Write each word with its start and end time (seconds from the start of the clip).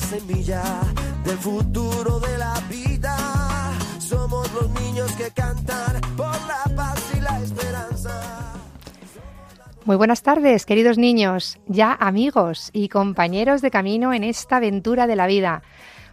Semilla 0.00 0.62
del 1.24 1.36
futuro 1.38 2.20
de 2.20 2.38
la 2.38 2.54
vida. 2.68 3.16
Somos 3.98 4.52
los 4.52 4.68
niños 4.80 5.10
que 5.12 5.30
cantan 5.30 6.00
por 6.16 6.34
la 6.46 6.64
paz 6.74 7.00
y 7.16 7.20
la 7.20 7.40
esperanza. 7.40 8.52
Muy 9.84 9.96
buenas 9.96 10.22
tardes, 10.22 10.66
queridos 10.66 10.98
niños, 10.98 11.58
ya 11.66 11.92
amigos 11.92 12.70
y 12.72 12.88
compañeros 12.88 13.62
de 13.62 13.70
camino 13.70 14.12
en 14.12 14.24
esta 14.24 14.56
aventura 14.56 15.06
de 15.06 15.16
la 15.16 15.26
vida. 15.26 15.62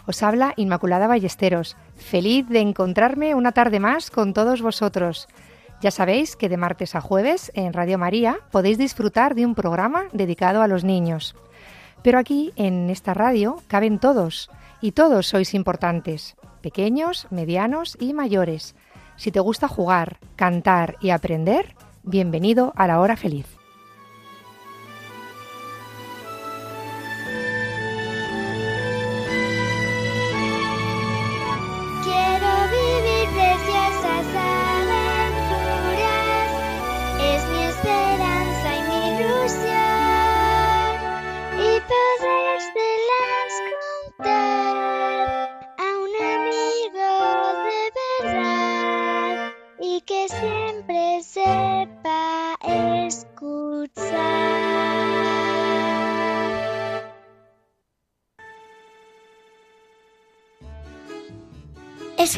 Os 0.06 0.22
habla 0.22 0.54
Inmaculada 0.58 1.08
Ballesteros, 1.08 1.76
feliz 1.95 2.48
de 2.50 2.59
encontrarme 2.59 3.36
una 3.36 3.52
tarde 3.52 3.80
más 3.80 4.12
con 4.12 4.34
todos 4.34 4.62
vosotros. 4.62 5.28
Ya 5.81 5.92
sabéis 5.92 6.36
que 6.36 6.50
de 6.50 6.58
martes 6.58 6.95
a 6.95 7.02
jueves 7.02 7.52
en 7.56 7.73
Radio 7.73 7.97
María 7.97 8.38
podéis 8.52 8.78
disfrutar 8.78 9.34
de 9.34 9.45
un 9.45 9.56
programa 9.56 10.06
dedicado 10.14 10.62
a 10.62 10.68
los 10.68 10.84
niños. 10.84 11.36
Pero 12.04 12.20
aquí, 12.20 12.52
en 12.58 12.90
esta 12.90 13.14
radio, 13.14 13.62
caben 13.68 13.98
todos, 13.98 14.50
y 14.82 14.92
todos 14.92 15.28
sois 15.28 15.54
importantes, 15.54 16.36
pequeños, 16.62 17.28
medianos 17.32 17.98
y 18.00 18.14
mayores. 18.14 18.76
Si 19.16 19.32
te 19.32 19.40
gusta 19.40 19.70
jugar, 19.70 20.20
cantar 20.36 20.98
y 21.00 21.12
aprender, 21.12 21.76
bienvenido 22.04 22.74
a 22.76 22.88
la 22.88 23.00
hora 23.00 23.16
feliz. 23.16 23.53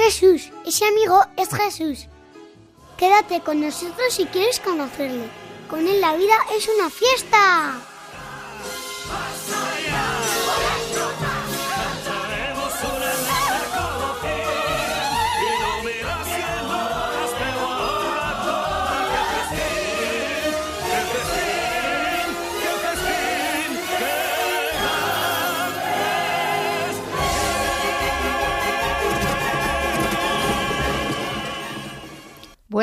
Jesús, 0.06 0.52
ese 0.64 0.86
amigo 0.86 1.20
es 1.36 1.50
Jesús. 1.50 2.08
Quédate 2.96 3.42
con 3.42 3.60
nosotros 3.60 4.14
si 4.14 4.26
quieres 4.26 4.60
conocerle. 4.60 5.26
Con 5.68 5.88
él 5.88 6.00
la 6.00 6.16
vida 6.16 6.36
es 6.56 6.70
una 6.78 6.92
fiesta. 6.92 7.82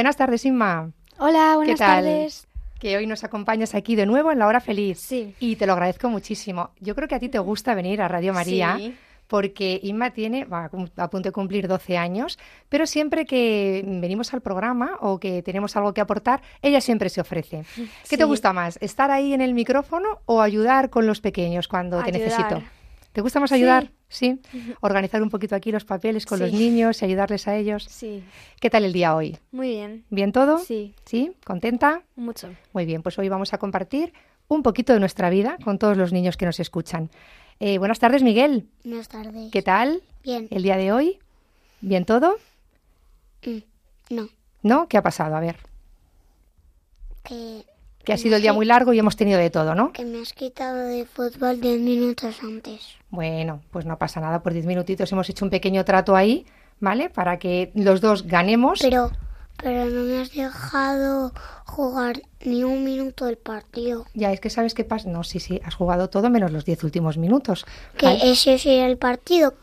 Buenas 0.03 0.17
tardes, 0.17 0.45
Inma. 0.45 0.91
Hola, 1.19 1.55
buenas 1.55 1.75
¿Qué 1.75 1.79
tal? 1.79 2.03
tardes. 2.03 2.49
Que 2.81 2.97
hoy 2.97 3.07
nos 3.07 3.23
acompañas 3.23 3.77
aquí 3.77 3.95
de 3.95 4.05
nuevo 4.05 4.33
en 4.33 4.41
la 4.41 4.49
hora 4.49 4.59
feliz. 4.59 4.99
Sí. 4.99 5.33
Y 5.39 5.55
te 5.55 5.65
lo 5.65 5.75
agradezco 5.75 6.09
muchísimo. 6.09 6.71
Yo 6.81 6.97
creo 6.97 7.07
que 7.07 7.15
a 7.15 7.21
ti 7.21 7.29
te 7.29 7.39
gusta 7.39 7.73
venir 7.77 8.03
a 8.03 8.09
Radio 8.09 8.33
María. 8.33 8.79
Sí. 8.79 8.97
Porque 9.29 9.79
Inma 9.81 10.11
tiene, 10.11 10.45
va 10.45 10.65
a 10.97 11.09
punto 11.09 11.29
de 11.29 11.31
cumplir 11.31 11.69
12 11.69 11.97
años, 11.97 12.37
pero 12.69 12.89
siempre 12.89 13.27
que 13.27 13.85
venimos 13.87 14.35
al 14.35 14.41
programa 14.41 14.97
o 15.01 15.21
que 15.21 15.41
tenemos 15.45 15.77
algo 15.77 15.95
que 15.95 16.01
aportar, 16.01 16.43
ella 16.63 16.81
siempre 16.81 17.09
se 17.09 17.21
ofrece. 17.21 17.65
¿Qué 18.11 18.17
te 18.17 18.25
gusta 18.25 18.53
más? 18.53 18.79
¿Estar 18.83 19.13
ahí 19.13 19.35
en 19.35 19.41
el 19.41 19.55
micrófono 19.55 20.19
o 20.27 20.41
ayudar 20.41 20.91
con 20.91 21.07
los 21.07 21.21
pequeños 21.21 21.69
cuando 21.69 22.03
te 22.03 22.11
necesito? 22.11 22.61
¿Te 23.13 23.21
gusta 23.21 23.41
más 23.41 23.53
ayudar? 23.53 23.91
Sí. 24.09 24.41
Organizar 24.81 25.23
un 25.23 25.31
poquito 25.31 25.55
aquí 25.55 25.71
los 25.71 25.85
papeles 25.85 26.25
con 26.27 26.39
los 26.41 26.53
niños 26.53 27.01
y 27.01 27.05
ayudarles 27.05 27.47
a 27.49 27.57
ellos. 27.57 27.85
Sí, 27.89 28.23
¿Qué 28.61 28.71
tal 28.71 28.85
el 28.85 28.93
día 28.93 29.15
hoy? 29.15 29.39
muy 29.53 29.69
bien. 29.69 30.05
¿Bien 30.11 30.33
todo? 30.33 30.59
Sí, 30.59 30.95
¿Sí? 31.05 31.33
¿Contenta? 31.45 32.03
mucho. 32.17 32.49
Muy 32.73 32.85
bien, 32.87 33.03
pues 33.03 33.19
hoy 33.19 33.29
vamos 33.29 33.53
a 33.53 33.59
compartir 33.59 34.13
un 34.49 34.63
poquito 34.63 34.93
de 34.93 35.01
nuestra 35.01 35.31
vida 35.31 35.57
con 35.65 35.79
todos 35.79 35.97
los 35.97 36.13
niños 36.13 36.37
que 36.37 36.47
nos 36.47 36.59
escuchan. 36.61 37.11
Eh, 37.61 37.79
buenas 37.79 37.99
tardes, 37.99 38.23
Miguel. 38.23 38.67
Buenas 38.85 39.09
tardes. 39.09 39.51
¿Qué 39.51 39.63
tal 39.63 40.03
Bien. 40.25 40.49
el 40.51 40.63
día 40.63 40.77
de 40.77 40.93
hoy? 40.93 41.19
¿Bien 41.81 42.05
todo? 42.05 42.37
Mm, 43.47 43.59
No, 44.11 44.29
¿No? 44.63 44.89
¿Qué 44.89 44.97
ha 44.99 45.03
pasado? 45.03 45.37
A 45.37 45.41
ver, 45.41 45.57
que, 47.25 47.65
que 48.05 48.13
ha 48.13 48.17
sido 48.17 48.37
el 48.37 48.43
día 48.43 48.53
muy 48.53 48.67
largo 48.67 48.93
y 48.93 48.99
hemos 48.99 49.17
tenido 49.17 49.39
de 49.39 49.51
todo, 49.51 49.75
¿no? 49.75 49.93
que 49.93 50.05
me 50.05 50.21
has 50.21 50.33
quitado 50.33 50.79
de 50.79 51.05
fútbol 51.05 51.61
10 51.61 51.81
minutos 51.81 52.37
antes. 52.43 52.97
Bueno, 53.11 53.61
pues 53.71 53.85
no 53.85 53.99
pasa 53.99 54.21
nada, 54.21 54.43
por 54.43 54.53
10 54.53 54.67
minutitos 54.67 55.11
hemos 55.13 55.29
hecho 55.29 55.45
un 55.45 55.51
pequeño 55.51 55.85
trato 55.85 56.17
ahí, 56.17 56.47
¿vale? 56.81 57.11
Para 57.11 57.39
que 57.39 57.71
los 57.75 58.01
dos 58.01 58.27
ganemos. 58.27 58.81
Pero, 58.81 59.11
pero 59.63 59.85
no 59.87 60.03
me 60.05 60.21
has 60.21 60.33
dejado 60.33 61.33
jugar 61.65 62.23
ni 62.45 62.65
un 62.65 62.85
minuto 62.85 63.27
del 63.27 63.37
partido. 63.37 64.07
Ya, 64.15 64.33
es 64.33 64.41
que 64.41 64.51
sabes 64.51 64.75
qué 64.75 64.85
pasa. 64.85 65.09
No, 65.09 65.25
sí, 65.25 65.41
sí, 65.41 65.61
has 65.65 65.75
jugado 65.75 66.11
todo 66.11 66.31
menos 66.31 66.53
los 66.53 66.65
10 66.65 66.85
últimos 66.85 67.19
minutos. 67.19 67.67
Que 67.97 68.07
¿vale? 68.07 68.31
ese 68.31 68.59
sería 68.59 68.87
el 68.87 68.99
partido. 68.99 69.55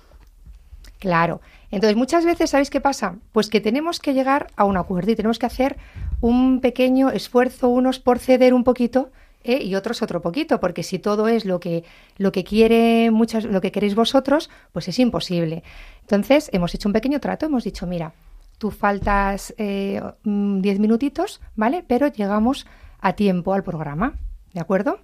Claro. 1.00 1.42
Entonces, 1.72 1.96
muchas 1.96 2.26
veces, 2.26 2.50
¿sabéis 2.50 2.70
qué 2.70 2.82
pasa? 2.82 3.16
Pues 3.32 3.50
que 3.50 3.62
tenemos 3.62 4.00
que 4.00 4.14
llegar 4.14 4.48
a 4.56 4.66
un 4.66 4.78
acuerdo 4.78 5.12
y 5.12 5.16
tenemos 5.16 5.38
que 5.38 5.46
hacer 5.46 5.78
un 6.22 6.60
pequeño 6.62 7.10
esfuerzo, 7.10 7.70
unos 7.70 8.00
por 8.00 8.20
ceder 8.20 8.54
un 8.54 8.64
poquito 8.64 9.12
¿eh? 9.44 9.64
y 9.64 9.76
otros 9.76 10.02
otro 10.02 10.22
poquito, 10.22 10.60
porque 10.60 10.84
si 10.84 11.00
todo 11.00 11.28
es 11.28 11.46
lo 11.46 11.60
que, 11.60 11.84
lo 12.18 12.32
que 12.32 12.44
quiere 12.44 13.12
muchas, 13.12 13.46
lo 13.46 13.62
que 13.62 13.72
queréis 13.72 13.96
vosotros, 13.96 14.50
pues 14.72 14.88
es 14.88 15.00
imposible. 15.00 15.64
Entonces, 16.02 16.50
hemos 16.54 16.74
hecho 16.76 16.90
un 16.90 16.94
pequeño 16.94 17.20
trato, 17.20 17.46
hemos 17.46 17.64
dicho, 17.64 17.88
mira, 17.88 18.14
tú 18.58 18.72
faltas 18.72 19.54
eh, 19.58 20.02
mm, 20.24 20.62
diez 20.62 20.80
minutitos, 20.80 21.42
¿vale? 21.56 21.84
Pero 21.88 22.08
llegamos 22.08 22.68
a 23.00 23.14
tiempo 23.14 23.54
al 23.54 23.64
programa, 23.64 24.16
¿de 24.54 24.60
acuerdo? 24.60 25.00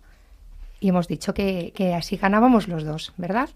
Y 0.80 0.90
hemos 0.90 1.08
dicho 1.08 1.34
que, 1.34 1.72
que 1.76 1.94
así 1.94 2.18
ganábamos 2.18 2.68
los 2.68 2.84
dos, 2.84 3.14
¿verdad? 3.18 3.50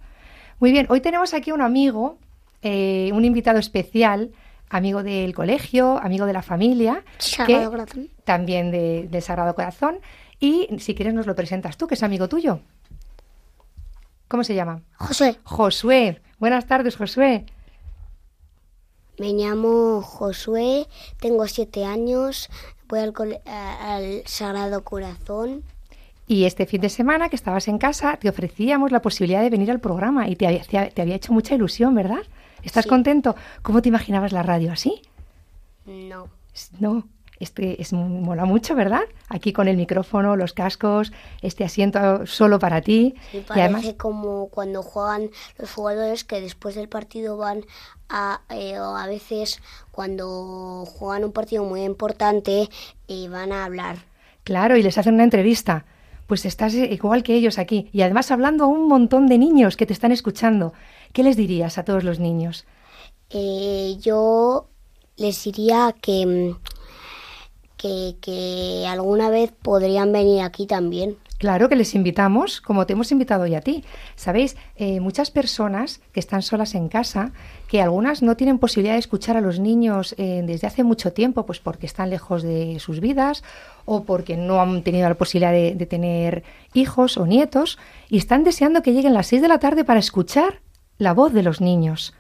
Muy 0.59 0.72
bien, 0.72 0.88
hoy 0.90 1.02
tenemos 1.02 1.34
aquí 1.34 1.52
un 1.52 1.62
amigo, 1.62 2.18
eh, 2.62 3.12
un 3.14 3.25
invitado 3.25 3.60
especial, 3.60 4.31
amigo 4.69 5.04
del 5.04 5.33
colegio, 5.33 5.98
amigo 6.01 6.25
de 6.25 6.33
la 6.33 6.42
familia, 6.42 7.04
Sagrado 7.18 7.63
que- 7.63 7.69
Corazón. 7.77 8.10
también 8.24 8.71
de, 8.71 9.07
del 9.10 9.21
Sagrado 9.21 9.56
Corazón. 9.56 10.00
Y 10.39 10.68
si 10.80 10.95
quieres 10.95 11.13
nos 11.13 11.27
lo 11.27 11.36
presentas 11.36 11.75
tú, 11.77 11.88
que 11.88 11.95
es 11.95 12.04
amigo 12.04 12.30
tuyo. 12.30 12.60
¿Cómo 14.27 14.44
se 14.44 14.56
llama? 14.56 14.81
José. 14.95 15.38
Josué. 15.44 16.21
Buenas 16.39 16.66
tardes, 16.68 16.95
Josué. 16.95 17.45
Me 19.18 19.33
llamo 19.33 20.01
Josué, 20.01 20.88
tengo 21.19 21.45
siete 21.48 21.83
años, 21.83 22.50
voy 22.88 23.00
al, 23.00 23.13
al 23.45 24.21
Sagrado 24.25 24.83
Corazón. 24.83 25.63
Y 26.25 26.45
este 26.45 26.66
fin 26.66 26.80
de 26.80 26.89
semana 26.89 27.27
que 27.27 27.36
estabas 27.36 27.68
en 27.68 27.80
casa, 27.80 28.16
te 28.18 28.30
ofrecíamos 28.30 28.92
la 28.92 29.01
posibilidad 29.01 29.42
de 29.42 29.50
venir 29.50 29.71
al 29.71 29.80
programa 29.81 30.30
y 30.30 30.36
te 30.38 30.48
había, 30.48 30.62
te, 30.62 30.92
te 30.92 31.01
había 31.01 31.16
hecho 31.16 31.33
mucha 31.33 31.56
ilusión, 31.56 31.95
¿verdad? 31.95 32.21
¿Estás 32.63 32.83
Sí. 32.83 32.89
contento? 32.89 33.35
¿Cómo 33.61 33.81
te 33.81 33.89
imaginabas 33.89 34.31
la 34.31 34.44
radio 34.44 34.71
así? 34.71 35.01
No, 35.85 36.27
No. 36.79 37.07
Este 37.39 37.81
es 37.81 37.94
mola 37.94 38.44
mucho, 38.44 38.75
¿verdad? 38.75 39.03
Aquí 39.29 39.53
con 39.53 39.69
el 39.69 39.77
micrófono, 39.77 40.35
los 40.35 40.51
cascos, 40.51 41.13
este 41.41 41.63
asiento 41.63 42.25
solo 42.25 42.59
para 42.59 42.81
ti. 42.81 43.15
Sí, 43.31 43.45
parece 43.47 43.95
como 43.95 44.50
cuando 44.50 44.83
juegan 44.83 45.29
los 45.57 45.71
jugadores 45.71 46.25
que 46.25 46.41
después 46.41 46.75
del 46.75 46.89
partido 46.89 47.38
van 47.38 47.63
a, 48.09 48.41
eh, 48.50 48.77
o 48.79 48.97
a 48.97 49.07
veces 49.07 49.61
cuando 49.91 50.83
juegan 50.85 51.23
un 51.23 51.31
partido 51.31 51.63
muy 51.63 51.83
importante 51.83 52.67
y 53.07 53.25
eh, 53.27 53.29
van 53.29 53.53
a 53.53 53.63
hablar. 53.63 54.00
Claro, 54.44 54.75
y 54.75 54.83
les 54.83 54.97
hacen 54.97 55.13
una 55.13 55.23
entrevista. 55.23 55.85
Pues 56.27 56.45
estás 56.45 56.73
igual 56.73 57.23
que 57.23 57.35
ellos 57.35 57.57
aquí. 57.57 57.89
Y 57.94 58.01
además 58.01 58.31
hablando 58.31 58.65
a 58.65 58.67
un 58.67 58.89
montón 58.89 59.27
de 59.27 59.38
niños 59.38 59.77
que 59.77 59.85
te 59.85 59.94
están 59.94 60.11
escuchando. 60.11 60.73
¿Qué 61.13 61.23
les 61.23 61.35
dirías 61.35 61.77
a 61.77 61.83
todos 61.83 62.03
los 62.03 62.19
niños? 62.19 62.65
Eh, 63.29 63.97
yo 64.00 64.67
les 65.17 65.44
diría 65.44 65.95
que, 66.01 66.56
que, 67.77 68.15
que 68.21 68.85
alguna 68.88 69.29
vez 69.29 69.51
podrían 69.51 70.11
venir 70.11 70.41
aquí 70.41 70.65
también. 70.65 71.17
Claro 71.39 71.69
que 71.69 71.77
les 71.77 71.95
invitamos, 71.95 72.59
como 72.59 72.85
te 72.85 72.91
hemos 72.91 73.13
invitado 73.13 73.44
hoy 73.44 73.56
a 73.56 73.61
ti. 73.61 73.85
Sabéis, 74.17 74.57
eh, 74.75 75.00
muchas 75.00 75.31
personas 75.31 76.01
que 76.11 76.19
están 76.19 76.41
solas 76.41 76.75
en 76.75 76.89
casa, 76.89 77.31
que 77.69 77.81
algunas 77.81 78.21
no 78.21 78.35
tienen 78.35 78.59
posibilidad 78.59 78.95
de 78.95 79.00
escuchar 79.00 79.38
a 79.38 79.41
los 79.41 79.57
niños 79.57 80.15
eh, 80.17 80.44
desde 80.45 80.67
hace 80.67 80.83
mucho 80.83 81.13
tiempo, 81.13 81.45
pues 81.45 81.59
porque 81.59 81.85
están 81.85 82.09
lejos 82.09 82.44
de 82.44 82.77
sus 82.79 83.00
vidas 83.00 83.45
o 83.85 84.03
porque 84.03 84.35
no 84.35 84.59
han 84.59 84.83
tenido 84.83 85.07
la 85.07 85.15
posibilidad 85.15 85.53
de, 85.53 85.75
de 85.75 85.85
tener 85.85 86.44
hijos 86.73 87.15
o 87.15 87.25
nietos 87.25 87.79
y 88.09 88.17
están 88.17 88.44
deseando 88.44 88.81
que 88.81 88.91
lleguen 88.91 89.13
las 89.13 89.27
seis 89.27 89.41
de 89.41 89.47
la 89.47 89.59
tarde 89.59 89.85
para 89.85 90.01
escuchar 90.01 90.59
la 91.00 91.13
voz 91.13 91.34
de 91.34 91.42
los 91.42 91.62
niños. 91.62 92.13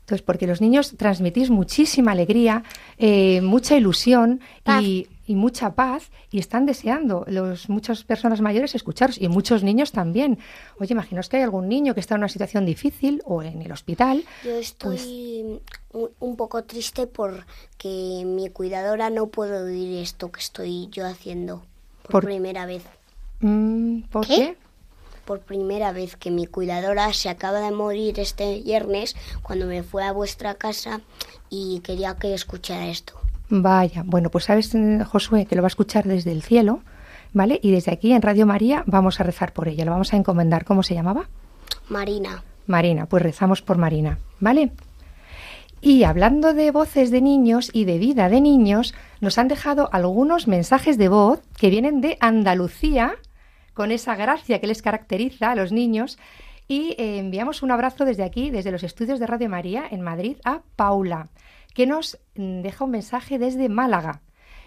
Entonces, 0.00 0.22
porque 0.26 0.48
los 0.48 0.60
niños 0.60 0.96
transmitís 0.96 1.50
muchísima 1.50 2.10
alegría, 2.10 2.64
eh, 2.98 3.40
mucha 3.42 3.76
ilusión 3.76 4.40
y, 4.80 5.06
mucha 5.28 5.76
paz 5.76 6.10
y 6.32 6.40
están 6.40 6.66
deseando 6.66 7.24
los 7.28 7.68
muchas 7.68 8.02
personas 8.02 8.40
mayores 8.40 8.74
escucharos 8.74 9.16
y 9.20 9.28
muchos 9.28 9.62
niños 9.62 9.92
también. 9.92 10.40
Oye, 10.80 10.92
imaginaos 10.92 11.28
que 11.28 11.36
hay 11.36 11.44
algún 11.44 11.68
niño 11.68 11.94
que 11.94 12.00
está 12.00 12.16
en 12.16 12.22
una 12.22 12.28
situación 12.28 12.66
difícil 12.66 13.22
o 13.24 13.40
en 13.44 13.62
el 13.62 13.70
hospital. 13.70 14.24
Yo 14.42 14.56
estoy 14.56 15.60
pues 15.92 16.10
un 16.18 16.34
poco 16.34 16.64
triste 16.64 17.06
porque 17.06 18.24
mi 18.26 18.50
cuidadora 18.50 19.08
no 19.10 19.28
puede 19.28 19.62
oír 19.62 20.02
esto 20.02 20.32
que 20.32 20.40
estoy 20.40 20.88
yo 20.90 21.06
haciendo 21.06 21.62
por, 22.08 22.24
primera 22.24 22.66
vez. 22.66 22.82
Mm, 23.38 24.00
¿Por 24.10 24.26
qué? 24.26 24.56
Por 25.24 25.40
primera 25.40 25.92
vez 25.92 26.16
que 26.16 26.30
mi 26.30 26.46
cuidadora 26.46 27.12
se 27.12 27.28
acaba 27.28 27.60
de 27.60 27.70
morir 27.70 28.18
este 28.18 28.60
viernes 28.62 29.16
cuando 29.42 29.66
me 29.66 29.82
fue 29.82 30.04
a 30.04 30.12
vuestra 30.12 30.54
casa 30.54 31.00
y 31.48 31.80
quería 31.80 32.16
que 32.16 32.34
escuchara 32.34 32.88
esto. 32.88 33.14
Vaya, 33.48 34.02
bueno, 34.06 34.30
pues 34.30 34.44
sabes, 34.44 34.72
Josué, 35.06 35.46
que 35.46 35.56
lo 35.56 35.62
va 35.62 35.66
a 35.66 35.74
escuchar 35.74 36.04
desde 36.04 36.32
el 36.32 36.42
cielo, 36.42 36.80
¿vale? 37.32 37.58
Y 37.62 37.72
desde 37.72 37.92
aquí 37.92 38.12
en 38.12 38.22
Radio 38.22 38.46
María 38.46 38.84
vamos 38.86 39.20
a 39.20 39.24
rezar 39.24 39.52
por 39.52 39.68
ella, 39.68 39.84
lo 39.84 39.90
vamos 39.90 40.12
a 40.12 40.16
encomendar. 40.16 40.64
¿Cómo 40.64 40.82
se 40.82 40.94
llamaba? 40.94 41.28
Marina. 41.88 42.44
Marina, 42.66 43.06
pues 43.06 43.22
rezamos 43.22 43.62
por 43.62 43.78
Marina, 43.78 44.18
¿vale? 44.38 44.70
Y 45.82 46.04
hablando 46.04 46.52
de 46.52 46.70
voces 46.70 47.10
de 47.10 47.22
niños 47.22 47.70
y 47.72 47.84
de 47.84 47.98
vida 47.98 48.28
de 48.28 48.40
niños, 48.40 48.94
nos 49.20 49.38
han 49.38 49.48
dejado 49.48 49.88
algunos 49.92 50.46
mensajes 50.46 50.98
de 50.98 51.08
voz 51.08 51.40
que 51.56 51.70
vienen 51.70 52.00
de 52.00 52.18
Andalucía, 52.20 53.14
con 53.80 53.92
esa 53.92 54.14
gracia 54.14 54.60
que 54.60 54.66
les 54.66 54.82
caracteriza 54.82 55.50
a 55.50 55.54
los 55.54 55.72
niños. 55.72 56.18
Y 56.68 56.96
eh, 56.98 57.16
enviamos 57.16 57.62
un 57.62 57.70
abrazo 57.70 58.04
desde 58.04 58.24
aquí, 58.24 58.50
desde 58.50 58.72
los 58.72 58.82
estudios 58.82 59.18
de 59.18 59.26
Radio 59.26 59.48
María 59.48 59.84
en 59.90 60.02
Madrid, 60.02 60.36
a 60.44 60.60
Paula, 60.76 61.30
que 61.72 61.86
nos 61.86 62.18
mm, 62.34 62.60
deja 62.60 62.84
un 62.84 62.90
mensaje 62.90 63.38
desde 63.38 63.70
Málaga. 63.70 64.20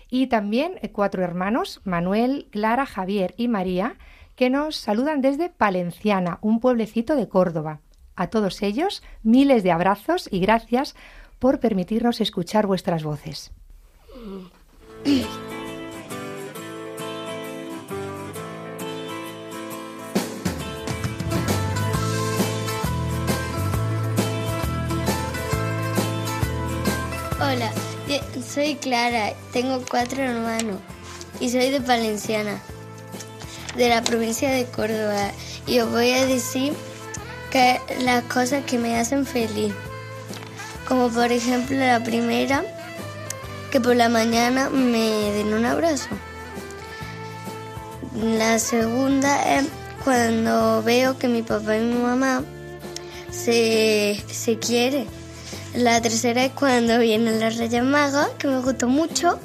Y 0.10 0.26
también 0.26 0.80
eh, 0.82 0.90
cuatro 0.92 1.24
hermanos, 1.24 1.80
Manuel, 1.84 2.48
Clara, 2.50 2.88
Javier 2.88 3.36
y 3.38 3.50
María, 3.50 3.98
que 4.36 4.50
nos 4.50 4.78
saludan 4.78 5.22
desde 5.22 5.50
Palenciana, 5.50 6.40
un 6.42 6.60
pueblecito 6.60 7.16
de 7.16 7.30
Córdoba. 7.30 7.82
A 8.16 8.32
todos 8.32 8.64
ellos, 8.64 9.04
miles 9.22 9.62
de 9.62 9.74
abrazos 9.74 10.28
y 10.32 10.40
gracias 10.40 10.96
por 11.38 11.60
permitirnos 11.60 12.20
escuchar 12.20 12.66
vuestras 12.66 13.04
voces. 13.04 13.52
soy 28.54 28.76
Clara, 28.76 29.34
tengo 29.52 29.84
cuatro 29.90 30.22
hermanos 30.22 30.80
y 31.40 31.50
soy 31.50 31.72
de 31.72 31.82
Palenciana, 31.82 32.62
de 33.76 33.90
la 33.90 34.04
provincia 34.04 34.52
de 34.52 34.66
Córdoba. 34.66 35.32
Y 35.66 35.80
os 35.80 35.90
voy 35.90 36.12
a 36.12 36.28
decir 36.28 36.74
que 37.52 37.80
las 38.02 38.24
cosas 38.26 38.64
que 38.66 38.78
me 38.78 39.00
hacen 39.00 39.26
feliz, 39.26 39.74
como 40.88 41.10
por 41.10 41.32
ejemplo 41.32 41.78
la 41.78 42.04
primera, 42.04 42.64
que 43.72 43.82
por 43.82 43.96
la 43.96 44.10
mañana 44.10 44.70
me 44.70 45.32
den 45.32 45.52
un 45.52 45.66
abrazo. 45.66 46.10
La 48.22 48.60
segunda 48.60 49.58
es 49.58 49.66
cuando 50.04 50.84
veo 50.84 51.18
que 51.18 51.28
mi 51.28 51.42
papá 51.42 51.76
y 51.78 51.82
mi 51.82 51.96
mamá 51.96 52.44
se, 53.32 54.24
se 54.30 54.60
quieren 54.60 55.23
la 55.76 56.00
tercera 56.02 56.46
es 56.46 56.52
cuando 56.52 57.00
vienen 57.00 57.40
los 57.40 57.58
Reyes 57.58 57.84
Magos, 57.84 58.28
que 58.38 58.48
me 58.48 58.60
gustó 58.60 58.88
mucho. 58.88 59.40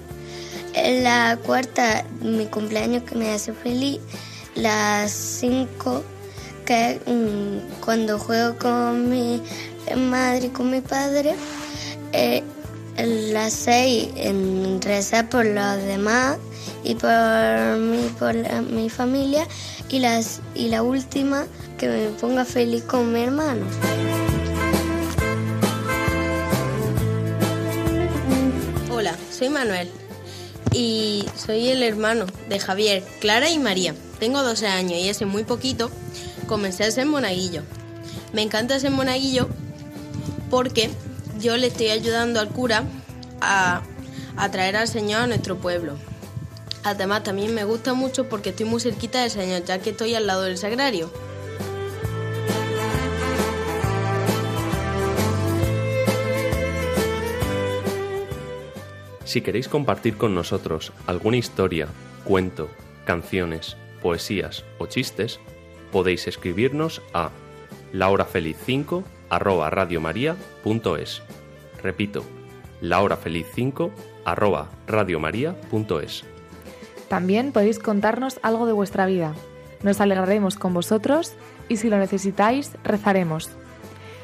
La 0.75 1.39
cuarta, 1.43 2.05
mi 2.21 2.47
cumpleaños, 2.47 3.03
que 3.05 3.15
me 3.15 3.31
hace 3.31 3.53
feliz. 3.53 4.01
La 4.55 5.09
cinco, 5.09 6.05
que 6.67 6.93
es 6.93 7.01
mm, 7.07 7.81
cuando 7.81 8.19
juego 8.19 8.59
con 8.59 9.09
mi 9.09 9.43
madre 9.97 10.47
y 10.47 10.51
con 10.51 10.71
mi 10.71 10.83
padre. 10.83 11.35
Eh, 12.13 12.43
la 13.33 13.49
seis, 13.49 14.09
en 14.17 14.83
rezar 14.83 15.31
por 15.31 15.47
los 15.47 15.77
demás 15.85 16.37
y 16.85 16.95
por 16.95 17.13
por 18.19 18.35
mi 18.65 18.91
familia. 18.91 19.47
Y, 19.89 20.01
las, 20.01 20.41
y 20.55 20.69
la 20.69 20.83
última, 20.83 21.47
que 21.79 21.89
me 21.89 22.09
ponga 22.21 22.45
feliz 22.45 22.83
con 22.83 23.13
mi 23.13 23.23
hermano. 23.23 23.65
Soy 29.31 29.49
Manuel 29.49 29.90
y 30.72 31.25
soy 31.37 31.69
el 31.69 31.82
hermano 31.82 32.26
de 32.49 32.58
Javier, 32.58 33.02
Clara 33.20 33.50
y 33.50 33.58
María. 33.58 33.94
Tengo 34.19 34.43
12 34.43 34.66
años 34.66 34.99
y 34.99 35.08
hace 35.08 35.26
muy 35.26 35.44
poquito 35.44 35.90
comencé 36.46 36.84
a 36.84 36.90
ser 36.90 37.06
monaguillo. 37.06 37.62
Me 38.32 38.43
encanta 38.43 38.81
ser 38.81 38.90
monaguillo 38.90 39.49
porque 40.50 40.90
yo 41.38 41.56
le 41.56 41.69
estoy 41.69 41.90
ayudando 41.90 42.41
al 42.41 42.48
cura 42.48 42.84
a, 43.41 43.82
a 44.36 44.50
traer 44.50 44.77
al 44.77 44.88
Señor 44.88 45.22
a 45.22 45.27
nuestro 45.27 45.58
pueblo. 45.58 45.96
Además 46.84 47.22
también 47.22 47.55
me 47.55 47.65
gusta 47.65 47.94
mucho 47.94 48.29
porque 48.29 48.50
estoy 48.50 48.67
muy 48.67 48.81
cerquita 48.81 49.20
del 49.20 49.31
Señor, 49.31 49.65
ya 49.65 49.79
que 49.79 49.91
estoy 49.91 50.15
al 50.15 50.27
lado 50.27 50.43
del 50.43 50.58
sagrario. 50.58 51.12
Si 59.29 59.43
queréis 59.43 59.69
compartir 59.69 60.17
con 60.17 60.35
nosotros 60.35 60.91
alguna 61.06 61.37
historia, 61.37 61.89
cuento, 62.25 62.70
canciones, 63.05 63.77
poesías 64.01 64.65
o 64.79 64.87
chistes, 64.87 65.39
podéis 65.93 66.27
escribirnos 66.27 67.03
a 67.13 67.29
lahorafeliz5 67.93 69.05
arroba 69.29 69.69
radiomaria.es. 69.69 71.23
Repito, 71.82 72.25
lahorafeliz5 72.81 73.91
arroba 74.25 74.70
radiomaria.es. 74.87 76.25
También 77.11 77.53
podéis 77.53 77.79
contarnos 77.79 78.41
algo 78.43 78.65
de 78.65 78.73
vuestra 78.73 79.05
vida. 79.05 79.35
Nos 79.82 80.01
alegraremos 80.01 80.56
con 80.56 80.73
vosotros 80.73 81.35
y 81.69 81.77
si 81.77 81.91
lo 81.91 81.99
necesitáis, 81.99 82.79
rezaremos. 82.82 83.51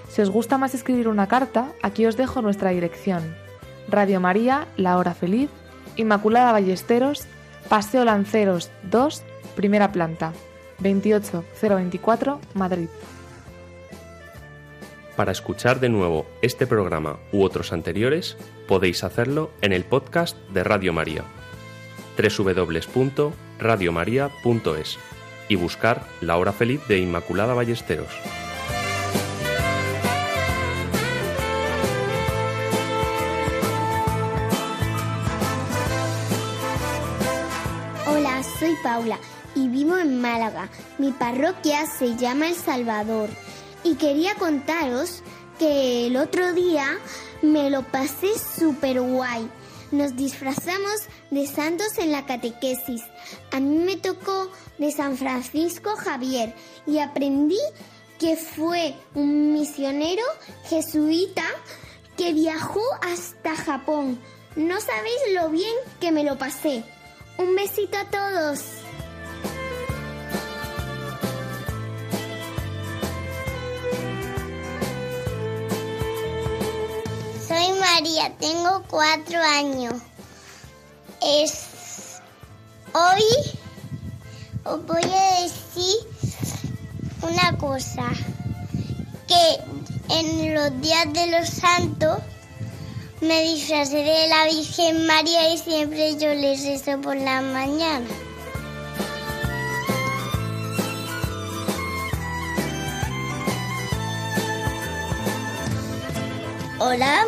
Si 0.08 0.22
os 0.22 0.30
gusta 0.30 0.56
más 0.56 0.72
escribir 0.72 1.08
una 1.08 1.28
carta, 1.28 1.72
aquí 1.82 2.06
os 2.06 2.16
dejo 2.16 2.40
nuestra 2.40 2.70
dirección 2.70 3.43
Radio 3.88 4.20
María, 4.20 4.68
La 4.76 4.98
Hora 4.98 5.14
Feliz, 5.14 5.48
Inmaculada 5.96 6.52
Ballesteros, 6.52 7.26
Paseo 7.68 8.04
Lanceros 8.04 8.70
2, 8.90 9.22
primera 9.56 9.90
planta, 9.92 10.32
28024, 10.80 12.40
Madrid. 12.54 12.88
Para 15.16 15.32
escuchar 15.32 15.80
de 15.80 15.88
nuevo 15.88 16.26
este 16.42 16.66
programa 16.66 17.18
u 17.32 17.42
otros 17.44 17.72
anteriores, 17.72 18.36
podéis 18.66 19.04
hacerlo 19.04 19.52
en 19.60 19.72
el 19.72 19.84
podcast 19.84 20.36
de 20.50 20.64
Radio 20.64 20.92
María, 20.92 21.22
www.radiomaria.es, 22.18 24.98
y 25.48 25.56
buscar 25.56 26.02
La 26.20 26.36
Hora 26.36 26.52
Feliz 26.52 26.86
de 26.88 26.98
Inmaculada 26.98 27.54
Ballesteros. 27.54 28.10
Mi 40.98 41.12
parroquia 41.12 41.86
se 41.86 42.16
llama 42.16 42.48
El 42.48 42.54
Salvador. 42.54 43.28
Y 43.82 43.96
quería 43.96 44.34
contaros 44.34 45.22
que 45.58 46.06
el 46.06 46.16
otro 46.16 46.52
día 46.52 46.86
me 47.42 47.70
lo 47.70 47.82
pasé 47.82 48.28
súper 48.38 49.00
guay. 49.00 49.48
Nos 49.90 50.16
disfrazamos 50.16 51.02
de 51.30 51.46
santos 51.46 51.98
en 51.98 52.10
la 52.10 52.26
catequesis. 52.26 53.02
A 53.52 53.60
mí 53.60 53.78
me 53.78 53.96
tocó 53.96 54.50
de 54.78 54.90
San 54.90 55.16
Francisco 55.16 55.94
Javier 55.96 56.54
y 56.86 56.98
aprendí 56.98 57.60
que 58.18 58.36
fue 58.36 58.94
un 59.14 59.52
misionero 59.52 60.22
jesuita 60.68 61.44
que 62.16 62.32
viajó 62.32 62.82
hasta 63.02 63.54
Japón. 63.56 64.18
No 64.56 64.80
sabéis 64.80 65.20
lo 65.34 65.50
bien 65.50 65.74
que 66.00 66.12
me 66.12 66.24
lo 66.24 66.38
pasé. 66.38 66.84
Un 67.38 67.54
besito 67.54 67.98
a 67.98 68.04
todos. 68.04 68.83
Soy 77.64 77.78
María, 77.78 78.30
tengo 78.38 78.82
cuatro 78.90 79.40
años. 79.40 79.94
Es 81.22 82.20
hoy 82.92 83.22
os 84.64 84.84
voy 84.86 85.02
a 85.02 85.42
decir 85.42 85.96
una 87.22 87.56
cosa 87.56 88.10
que 89.26 90.14
en 90.14 90.54
los 90.54 90.78
días 90.82 91.10
de 91.14 91.26
los 91.28 91.48
santos 91.48 92.18
me 93.22 93.42
disfrazé 93.44 93.96
de 93.96 94.28
la 94.28 94.44
Virgen 94.46 95.06
María 95.06 95.54
y 95.54 95.56
siempre 95.56 96.16
yo 96.18 96.34
les 96.34 96.64
rezo 96.64 97.00
por 97.00 97.16
la 97.16 97.40
mañana. 97.40 98.06
Hola, 106.78 107.24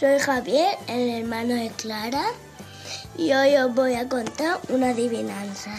soy 0.00 0.18
Javier, 0.18 0.78
el 0.86 1.10
hermano 1.10 1.52
de 1.52 1.68
Clara, 1.76 2.24
y 3.18 3.34
hoy 3.34 3.54
os 3.56 3.74
voy 3.74 3.96
a 3.96 4.08
contar 4.08 4.58
una 4.70 4.90
adivinanza. 4.90 5.72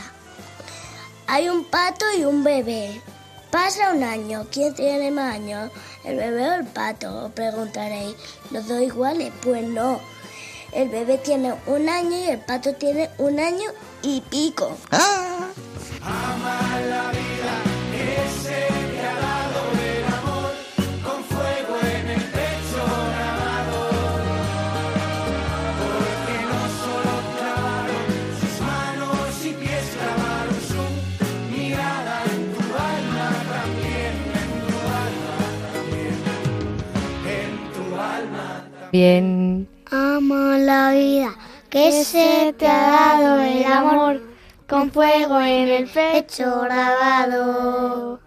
Hay 1.25 1.49
un 1.49 1.65
pato 1.65 2.05
y 2.15 2.23
un 2.23 2.43
bebé. 2.43 3.01
Pasa 3.49 3.91
un 3.91 4.03
año. 4.03 4.45
¿Quién 4.51 4.75
tiene 4.75 5.09
más 5.09 5.33
años? 5.33 5.71
¿El 6.03 6.17
bebé 6.17 6.49
o 6.49 6.53
el 6.53 6.67
pato? 6.67 7.25
Os 7.25 7.31
preguntaréis. 7.31 8.15
¿Los 8.51 8.67
dos 8.67 8.81
iguales? 8.81 9.31
Pues 9.41 9.63
no. 9.63 9.99
El 10.71 10.89
bebé 10.89 11.17
tiene 11.17 11.55
un 11.65 11.89
año 11.89 12.15
y 12.15 12.27
el 12.29 12.39
pato 12.39 12.75
tiene 12.75 13.09
un 13.17 13.39
año 13.39 13.71
y 14.03 14.21
pico. 14.21 14.77
Ama 14.91 15.49
Bien. 38.91 39.69
Ama 39.89 40.57
la 40.57 40.91
vida 40.91 41.33
que 41.69 42.03
se 42.03 42.53
te 42.57 42.67
ha 42.67 42.91
dado 42.91 43.41
el 43.41 43.63
amor 43.63 44.21
con 44.67 44.91
fuego 44.91 45.39
en 45.39 45.69
el 45.69 45.87
pecho 45.87 46.61
grabado. 46.61 48.19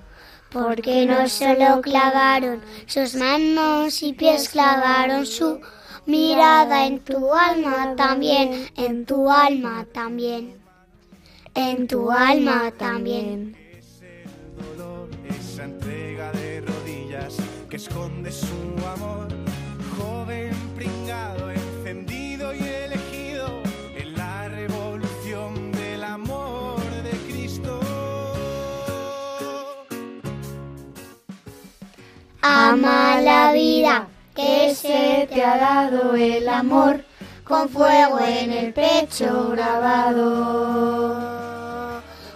Porque 0.50 1.04
no 1.04 1.28
solo 1.28 1.82
clavaron 1.82 2.62
sus 2.86 3.14
manos 3.14 4.02
y 4.02 4.14
pies, 4.14 4.48
clavaron 4.48 5.26
su 5.26 5.60
mirada 6.06 6.86
en 6.86 7.00
tu 7.00 7.32
alma 7.34 7.94
también, 7.96 8.68
en 8.76 9.04
tu 9.04 9.30
alma 9.30 9.86
también, 9.92 10.54
en 11.54 11.86
tu 11.86 12.10
alma 12.10 12.72
también. 12.78 13.54
dolor, 14.56 15.08
esa 15.28 15.64
entrega 15.64 16.32
de 16.32 16.62
rodillas 16.62 17.36
que 17.68 17.76
esconde 17.76 18.32
su 18.32 18.86
amor. 18.94 19.23
Ama 32.46 33.22
la 33.22 33.54
vida 33.54 34.06
que 34.34 34.74
se 34.74 35.26
te 35.32 35.42
ha 35.42 35.56
dado 35.56 36.14
el 36.14 36.46
amor 36.46 37.02
con 37.42 37.70
fuego 37.70 38.18
en 38.20 38.52
el 38.52 38.74
pecho 38.74 39.48
grabado. 39.52 41.22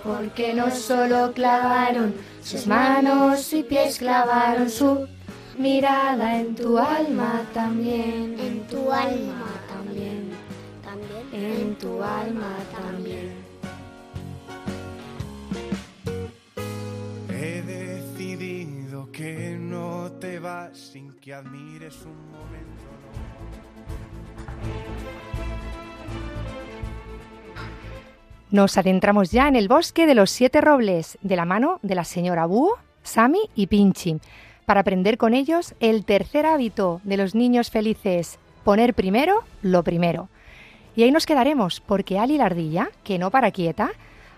Porque 0.03 0.55
no 0.55 0.71
solo 0.71 1.35
clavaron 1.35 2.15
sus 2.43 2.67
manos 2.67 3.53
y 3.53 3.63
pies, 3.63 3.99
clavaron 3.99 4.71
su 4.71 5.07
mirada 5.59 6.41
en 6.41 6.55
tu 6.55 6.79
alma 6.79 7.43
también. 7.53 8.35
En 8.41 8.67
tu 8.67 8.91
alma 8.91 9.61
también, 9.69 10.31
también 10.83 11.35
En 11.35 11.77
tu 11.77 12.03
alma 12.03 12.57
también. 12.73 13.28
Que 19.19 19.57
no 19.59 20.13
te 20.21 20.39
vas 20.39 20.79
sin 20.79 21.13
que 21.15 21.35
admires 21.35 22.07
un 22.07 22.31
momento. 22.31 22.85
Nos 28.53 28.79
adentramos 28.79 29.33
ya 29.33 29.49
en 29.49 29.57
el 29.57 29.67
bosque 29.67 30.07
de 30.07 30.15
los 30.15 30.31
siete 30.31 30.61
robles, 30.61 31.19
de 31.21 31.35
la 31.35 31.45
mano 31.45 31.81
de 31.83 31.97
la 31.97 32.05
señora 32.05 32.47
Búho, 32.47 32.79
Sami 33.03 33.41
y 33.57 33.67
Pinchi, 33.67 34.19
para 34.67 34.83
aprender 34.83 35.19
con 35.19 35.35
ellos 35.35 35.75
el 35.81 36.05
tercer 36.05 36.47
hábito 36.47 37.01
de 37.03 37.17
los 37.17 37.35
niños 37.35 37.73
felices, 37.73 38.39
poner 38.63 38.95
primero 38.95 39.43
lo 39.63 39.83
primero. 39.83 40.29
Y 40.95 41.03
ahí 41.03 41.11
nos 41.11 41.27
quedaremos, 41.27 41.81
porque 41.81 42.21
Ali 42.21 42.39
la 42.39 42.47
ardilla, 42.47 42.91
que 43.03 43.19
no 43.19 43.33
para 43.33 43.51
quieta, 43.51 43.91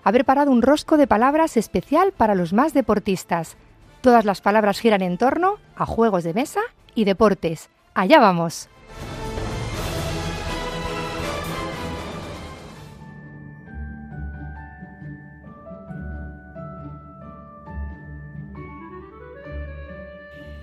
ha 0.05 0.11
preparado 0.11 0.51
un 0.51 0.63
rosco 0.63 0.97
de 0.97 1.07
palabras 1.07 1.59
especial 1.59 2.13
para 2.13 2.35
los 2.35 2.55
más 2.55 2.73
deportistas. 2.73 3.59
Todas 4.01 4.25
las 4.25 4.41
palabras 4.41 4.81
giran 4.81 5.03
en 5.03 5.19
torno 5.19 5.57
a 5.77 5.85
juegos 5.85 6.25
de 6.25 6.33
mesa 6.33 6.61
y 6.95 7.05
deportes. 7.05 7.69
Allá 7.95 8.19
vamos. 8.19 8.69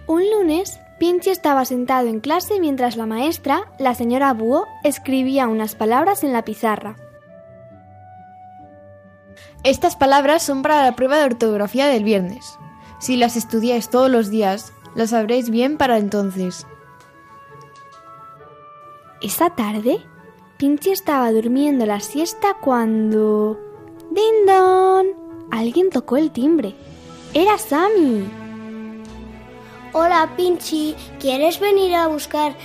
Un 0.08 0.24
lunes, 0.32 0.80
Pinchi 1.00 1.30
estaba 1.30 1.66
sentado 1.66 2.08
en 2.08 2.22
clase 2.22 2.60
mientras 2.60 2.96
la 2.96 3.06
maestra, 3.06 3.66
la 3.78 3.94
señora 3.94 4.34
Búho, 4.34 4.66
escribía 4.84 5.48
unas 5.48 5.76
palabras 5.76 6.24
en 6.24 6.34
la 6.34 6.44
pizarra. 6.44 6.96
Estas 9.64 9.96
palabras 9.96 10.44
son 10.44 10.62
para 10.62 10.82
la 10.84 10.96
prueba 10.96 11.18
de 11.18 11.26
ortografía 11.26 11.88
del 11.88 12.06
viernes. 12.06 12.58
Si 13.00 13.16
las 13.16 13.36
estudiáis 13.36 13.90
todos 13.90 14.10
los 14.10 14.30
días, 14.30 14.74
las 14.96 15.12
sabréis 15.12 15.50
bien 15.50 15.78
para 15.78 15.98
entonces. 15.98 16.66
Esa 19.22 19.52
tarde, 19.52 20.00
Pinchi 20.58 20.92
estaba 20.92 21.32
durmiendo 21.32 21.86
la 21.86 22.00
siesta 22.00 22.56
cuando... 22.60 23.60
¡Din 24.12 24.46
don! 24.48 25.08
Alguien 25.52 25.90
tocó 25.90 26.18
el 26.18 26.32
timbre. 26.32 26.76
Era 27.34 27.58
Sammy. 27.58 28.28
Hola, 29.94 30.34
Pinchi. 30.36 30.96
¿Quieres 31.20 31.60
venir 31.60 31.96
a 31.96 32.08
buscar 32.08 32.56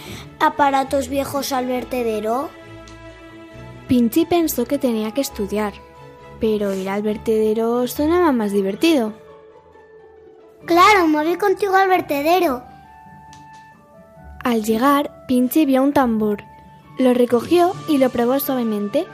aparatos 0.41 1.09
viejos 1.09 1.53
al 1.53 1.67
vertedero? 1.67 2.49
Pinchi 3.89 4.25
pensó 4.25 4.65
que 4.65 4.79
tenía 4.79 5.13
que 5.13 5.21
estudiar, 5.21 5.75
pero 6.41 6.75
ir 6.75 6.89
al 6.89 7.03
vertedero 7.03 7.87
sonaba 7.87 8.33
más 8.33 8.53
divertido. 8.53 9.22
Claro, 10.67 11.09
me 11.09 11.25
voy 11.25 11.37
contigo 11.37 11.75
al 11.75 11.89
vertedero. 11.89 12.63
Al 14.45 14.63
llegar, 14.63 15.25
Pinchi 15.27 15.65
vio 15.67 15.83
un 15.83 15.93
tambor. 15.93 16.45
Lo 16.99 17.15
recogió 17.15 17.73
y 17.89 17.99
lo 17.99 18.11
probó 18.11 18.39
suavemente. 18.39 19.07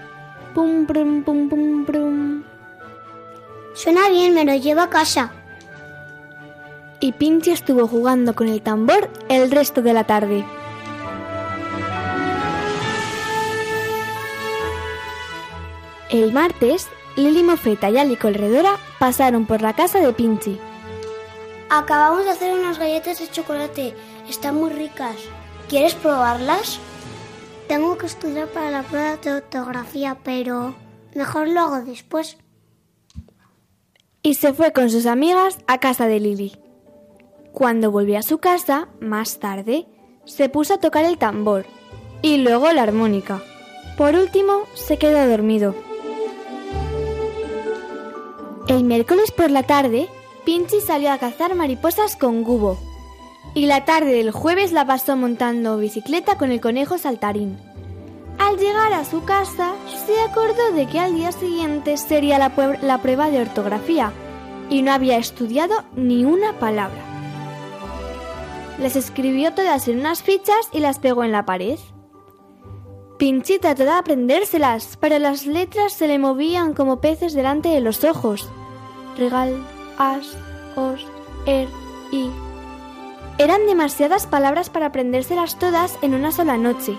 Pum, 0.54 0.86
pum, 0.86 1.22
pum, 1.22 1.48
pum, 1.48 1.84
pum. 1.84 2.44
Suena 3.74 4.08
bien, 4.08 4.34
me 4.34 4.44
lo 4.44 4.54
llevo 4.54 4.80
a 4.80 4.90
casa. 4.90 5.32
Y 7.00 7.12
Pinchi 7.12 7.50
estuvo 7.50 7.86
jugando 7.86 8.34
con 8.34 8.48
el 8.48 8.62
tambor 8.62 9.08
el 9.28 9.50
resto 9.50 9.82
de 9.82 9.92
la 9.92 10.04
tarde. 10.04 10.44
El 16.10 16.32
martes, 16.32 16.88
Lili 17.16 17.42
Mofeta 17.42 17.90
y 17.90 17.98
Ali 17.98 18.16
Corredora 18.16 18.76
pasaron 18.98 19.46
por 19.46 19.60
la 19.60 19.74
casa 19.74 20.00
de 20.00 20.12
Pinchi. 20.12 20.58
Acabamos 21.70 22.24
de 22.24 22.30
hacer 22.30 22.58
unas 22.58 22.78
galletas 22.78 23.18
de 23.20 23.30
chocolate. 23.30 23.94
Están 24.28 24.54
muy 24.54 24.70
ricas. 24.70 25.16
¿Quieres 25.68 25.94
probarlas? 25.94 26.80
Tengo 27.68 27.98
que 27.98 28.06
estudiar 28.06 28.48
para 28.48 28.70
la 28.70 28.82
prueba 28.82 29.16
de 29.16 29.34
ortografía, 29.34 30.16
pero 30.24 30.74
mejor 31.14 31.48
lo 31.48 31.60
hago 31.60 31.80
después. 31.82 32.38
Y 34.22 34.34
se 34.34 34.54
fue 34.54 34.72
con 34.72 34.88
sus 34.88 35.04
amigas 35.04 35.58
a 35.66 35.78
casa 35.78 36.06
de 36.06 36.20
Lili. 36.20 36.58
Cuando 37.52 37.90
volvió 37.90 38.18
a 38.18 38.22
su 38.22 38.38
casa, 38.38 38.88
más 39.00 39.38
tarde, 39.38 39.86
se 40.24 40.48
puso 40.48 40.74
a 40.74 40.80
tocar 40.80 41.04
el 41.04 41.18
tambor 41.18 41.66
y 42.22 42.38
luego 42.38 42.72
la 42.72 42.82
armónica. 42.82 43.42
Por 43.98 44.14
último, 44.14 44.62
se 44.74 44.96
quedó 44.96 45.28
dormido. 45.28 45.74
El 48.68 48.84
miércoles 48.84 49.32
por 49.32 49.50
la 49.50 49.64
tarde, 49.64 50.08
Pinchi 50.48 50.80
salió 50.80 51.12
a 51.12 51.18
cazar 51.18 51.54
mariposas 51.54 52.16
con 52.16 52.42
Gubo. 52.42 52.78
Y 53.52 53.66
la 53.66 53.84
tarde 53.84 54.12
del 54.12 54.30
jueves 54.30 54.72
la 54.72 54.86
pasó 54.86 55.14
montando 55.14 55.76
bicicleta 55.76 56.38
con 56.38 56.50
el 56.50 56.62
conejo 56.62 56.96
saltarín. 56.96 57.58
Al 58.38 58.56
llegar 58.56 58.94
a 58.94 59.04
su 59.04 59.24
casa, 59.24 59.74
se 60.06 60.18
acordó 60.22 60.72
de 60.72 60.86
que 60.86 61.00
al 61.00 61.14
día 61.14 61.32
siguiente 61.32 61.98
sería 61.98 62.38
la, 62.38 62.48
prueba 63.02 63.28
de 63.28 63.42
ortografía 63.42 64.10
y 64.70 64.80
no 64.80 64.90
había 64.92 65.18
estudiado 65.18 65.84
ni 65.94 66.24
una 66.24 66.58
palabra. 66.58 67.02
Las 68.78 68.96
escribió 68.96 69.52
todas 69.52 69.86
en 69.86 70.00
unas 70.00 70.22
fichas 70.22 70.70
y 70.72 70.80
las 70.80 70.98
pegó 70.98 71.24
en 71.24 71.32
la 71.32 71.44
pared. 71.44 71.78
Pinchi 73.18 73.58
trató 73.58 73.84
de 73.84 73.90
aprendérselas, 73.90 74.96
pero 74.98 75.18
las 75.18 75.44
letras 75.44 75.92
se 75.92 76.08
le 76.08 76.18
movían 76.18 76.72
como 76.72 77.02
peces 77.02 77.34
delante 77.34 77.68
de 77.68 77.82
los 77.82 78.02
ojos. 78.02 78.48
Regal, 79.18 79.62
as, 79.98 80.36
os, 80.76 81.04
er, 81.46 81.68
i. 82.12 82.30
Eran 83.38 83.66
demasiadas 83.66 84.26
palabras 84.26 84.70
para 84.70 84.86
aprendérselas 84.86 85.58
todas 85.58 85.98
en 86.02 86.14
una 86.14 86.32
sola 86.32 86.56
noche. 86.56 86.96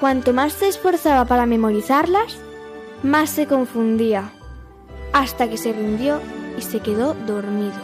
Cuanto 0.00 0.32
más 0.32 0.52
se 0.52 0.68
esforzaba 0.68 1.24
para 1.24 1.46
memorizarlas, 1.46 2.38
más 3.02 3.30
se 3.30 3.46
confundía, 3.46 4.32
hasta 5.12 5.48
que 5.48 5.56
se 5.56 5.72
rindió 5.72 6.20
y 6.56 6.62
se 6.62 6.80
quedó 6.80 7.14
dormido. 7.14 7.76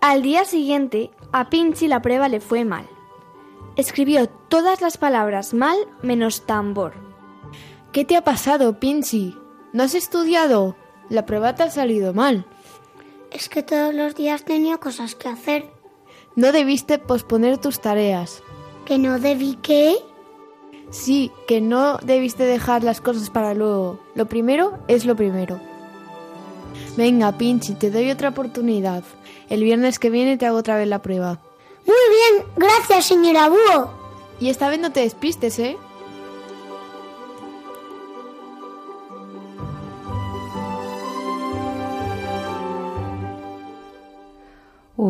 Al 0.00 0.22
día 0.22 0.44
siguiente, 0.44 1.10
a 1.32 1.50
Pinchi 1.50 1.88
la 1.88 2.00
prueba 2.00 2.28
le 2.28 2.40
fue 2.40 2.64
mal. 2.64 2.88
Escribió 3.76 4.28
todas 4.28 4.80
las 4.80 4.98
palabras 4.98 5.52
mal 5.52 5.76
menos 6.02 6.46
tambor. 6.46 7.05
¿Qué 7.96 8.04
te 8.04 8.14
ha 8.14 8.20
pasado, 8.20 8.78
Pinchi? 8.78 9.34
¿No 9.72 9.82
has 9.82 9.94
estudiado? 9.94 10.76
La 11.08 11.24
prueba 11.24 11.54
te 11.54 11.62
ha 11.62 11.70
salido 11.70 12.12
mal. 12.12 12.44
Es 13.30 13.48
que 13.48 13.62
todos 13.62 13.94
los 13.94 14.14
días 14.14 14.44
tenía 14.44 14.76
cosas 14.76 15.14
que 15.14 15.30
hacer. 15.30 15.70
No 16.34 16.52
debiste 16.52 16.98
posponer 16.98 17.56
tus 17.56 17.80
tareas. 17.80 18.42
¿Que 18.84 18.98
no 18.98 19.18
debí 19.18 19.56
qué? 19.62 19.96
Sí, 20.90 21.32
que 21.48 21.62
no 21.62 21.96
debiste 22.02 22.44
dejar 22.44 22.84
las 22.84 23.00
cosas 23.00 23.30
para 23.30 23.54
luego. 23.54 23.98
Lo 24.14 24.26
primero 24.26 24.78
es 24.88 25.06
lo 25.06 25.16
primero. 25.16 25.58
Venga, 26.98 27.32
Pinchi, 27.38 27.76
te 27.76 27.90
doy 27.90 28.10
otra 28.10 28.28
oportunidad. 28.28 29.04
El 29.48 29.62
viernes 29.62 29.98
que 29.98 30.10
viene 30.10 30.36
te 30.36 30.44
hago 30.44 30.58
otra 30.58 30.76
vez 30.76 30.86
la 30.86 31.00
prueba. 31.00 31.40
Muy 31.86 31.96
bien, 32.10 32.46
gracias, 32.56 33.06
señora 33.06 33.48
Búho. 33.48 33.88
Y 34.38 34.50
esta 34.50 34.68
vez 34.68 34.80
no 34.80 34.92
te 34.92 35.00
despistes, 35.00 35.58
¿eh? 35.58 35.78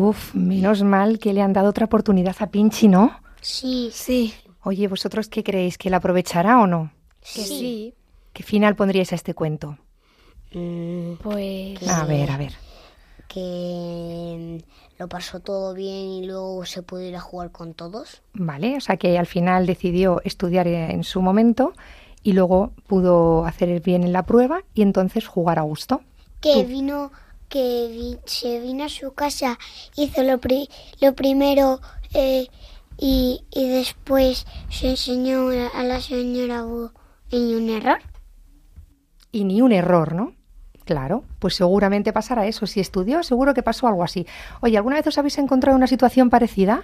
Uf, 0.07 0.33
menos 0.35 0.83
mal 0.83 1.19
que 1.19 1.33
le 1.33 1.41
han 1.41 1.51
dado 1.51 1.67
otra 1.69 1.85
oportunidad 1.85 2.37
a 2.39 2.47
Pinchi, 2.47 2.87
¿no? 2.87 3.19
Sí. 3.41 3.89
Sí. 3.91 4.33
Oye, 4.63 4.87
¿vosotros 4.87 5.27
qué 5.27 5.43
creéis? 5.43 5.77
¿Que 5.77 5.89
la 5.89 5.97
aprovechará 5.97 6.61
o 6.61 6.67
no? 6.67 6.91
Que 7.19 7.41
sí. 7.41 7.93
¿Qué 8.31 8.41
final 8.41 8.77
pondríais 8.77 9.11
a 9.11 9.15
este 9.15 9.33
cuento? 9.33 9.77
Pues. 11.21 11.85
A 11.89 12.05
ver, 12.05 12.31
a 12.31 12.37
ver. 12.37 12.53
Que 13.27 14.61
mm, 14.63 14.99
lo 14.99 15.09
pasó 15.09 15.41
todo 15.41 15.73
bien 15.73 16.07
y 16.07 16.25
luego 16.25 16.65
se 16.65 16.83
pudo 16.83 17.01
ir 17.01 17.17
a 17.17 17.19
jugar 17.19 17.51
con 17.51 17.73
todos. 17.73 18.21
Vale, 18.31 18.77
o 18.77 18.81
sea 18.81 18.95
que 18.95 19.17
al 19.17 19.27
final 19.27 19.65
decidió 19.65 20.21
estudiar 20.23 20.67
en 20.67 21.03
su 21.03 21.21
momento 21.21 21.73
y 22.23 22.31
luego 22.31 22.71
pudo 22.87 23.45
hacer 23.45 23.81
bien 23.81 24.03
en 24.03 24.13
la 24.13 24.23
prueba 24.23 24.61
y 24.73 24.83
entonces 24.83 25.27
jugar 25.27 25.59
a 25.59 25.63
gusto. 25.63 25.99
Que 26.39 26.63
vino, 26.63 27.11
que 27.49 27.87
vi- 27.91 28.19
se 28.25 28.59
vino 28.59 28.83
a 28.85 28.89
su 28.89 29.13
casa, 29.13 29.57
hizo 29.95 30.23
lo, 30.23 30.37
pri- 30.39 30.69
lo 31.01 31.13
primero 31.15 31.79
eh, 32.13 32.47
y, 32.97 33.43
y 33.51 33.69
después 33.69 34.45
se 34.69 34.89
enseñó 34.91 35.49
a- 35.49 35.83
la 35.83 36.01
señora 36.01 36.63
Búho 36.63 36.91
y 37.29 37.53
un 37.55 37.69
error. 37.69 37.99
Y 39.31 39.43
ni 39.43 39.61
un 39.61 39.71
error, 39.71 40.13
¿no? 40.15 40.33
Claro, 40.85 41.25
pues 41.39 41.55
seguramente 41.55 42.13
pasará 42.13 42.47
eso. 42.47 42.65
Si 42.65 42.79
estudió, 42.79 43.21
seguro 43.23 43.53
que 43.53 43.61
pasó 43.61 43.87
algo 43.87 44.03
así. 44.03 44.25
Oye, 44.61 44.77
¿alguna 44.77 44.95
vez 44.95 45.05
os 45.07 45.17
habéis 45.17 45.37
encontrado 45.37 45.73
en 45.75 45.79
una 45.81 45.87
situación 45.87 46.29
parecida? 46.29 46.83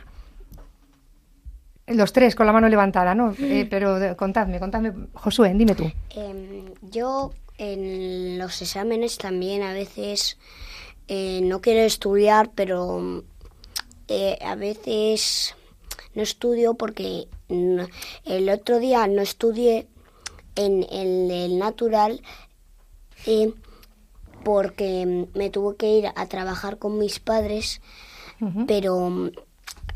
Los 1.88 2.14
tres 2.14 2.36
con 2.36 2.46
la 2.46 2.54
mano 2.54 2.70
levantada, 2.70 3.16
¿no? 3.16 3.34
Eh, 3.40 3.68
pero 3.70 4.02
eh, 4.02 4.16
contadme, 4.16 4.60
contadme. 4.60 4.94
Josué, 5.14 5.54
dime 5.56 5.76
tú. 5.76 5.90
Em, 6.16 6.66
yo 6.82 7.32
en 7.64 8.38
los 8.38 8.62
exámenes 8.62 9.18
también 9.18 9.64
a 9.64 9.74
veces 9.74 10.38
eh, 11.08 11.42
no 11.44 11.62
quiero 11.62 11.82
estudiar, 11.82 12.52
pero 12.54 13.24
eh, 14.08 14.38
a 14.46 14.56
veces 14.56 15.56
no 16.14 16.22
estudio 16.22 16.76
porque 16.76 17.28
no- 17.50 17.88
el 18.26 18.50
otro 18.50 18.80
día 18.80 19.08
no 19.08 19.22
estudié 19.22 19.88
en 20.56 20.86
el, 20.92 21.32
el 21.32 21.58
natural 21.58 22.22
eh, 23.26 23.52
porque 24.44 25.28
me 25.34 25.50
tuve 25.50 25.76
que 25.78 25.98
ir 25.98 26.06
a 26.16 26.26
trabajar 26.28 26.78
con 26.78 26.98
mis 27.00 27.20
padres, 27.20 27.82
pero 28.68 29.32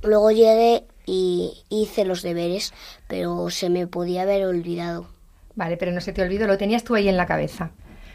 luego 0.04 0.32
llegué 0.32 0.86
y 1.06 1.64
hice 1.70 2.06
los 2.06 2.22
deberes, 2.22 2.74
pero 3.08 3.50
se 3.50 3.70
me 3.70 3.88
podía 3.88 4.22
haber 4.24 4.46
olvidado. 4.46 5.08
Vale, 5.58 5.76
pero 5.76 5.92
no 5.92 6.00
se 6.00 6.14
te 6.14 6.22
olvidó, 6.22 6.48
lo 6.48 6.58
tenías 6.58 6.84
tú 6.86 6.96
ahí 6.96 7.10
en 7.10 7.18
la 7.18 7.26
cabeza. 7.26 7.72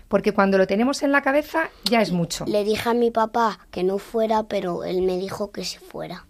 Porque 0.09 0.33
cuando 0.33 0.57
lo 0.59 0.67
tenemos 0.67 1.03
en 1.03 1.13
la 1.13 1.21
cabeza 1.23 1.69
ya 1.85 2.01
es 2.01 2.11
mucho. 2.13 2.45
Le 2.47 2.65
dije 2.65 2.89
a 2.89 2.95
mi 2.95 3.11
papá 3.11 3.59
que 3.71 3.83
no 3.83 3.99
fuera, 3.99 4.45
pero 4.45 4.85
él 4.85 5.03
me 5.03 5.19
dijo 5.19 5.51
que 5.53 5.65
sí 5.65 5.77
fuera. 5.79 6.25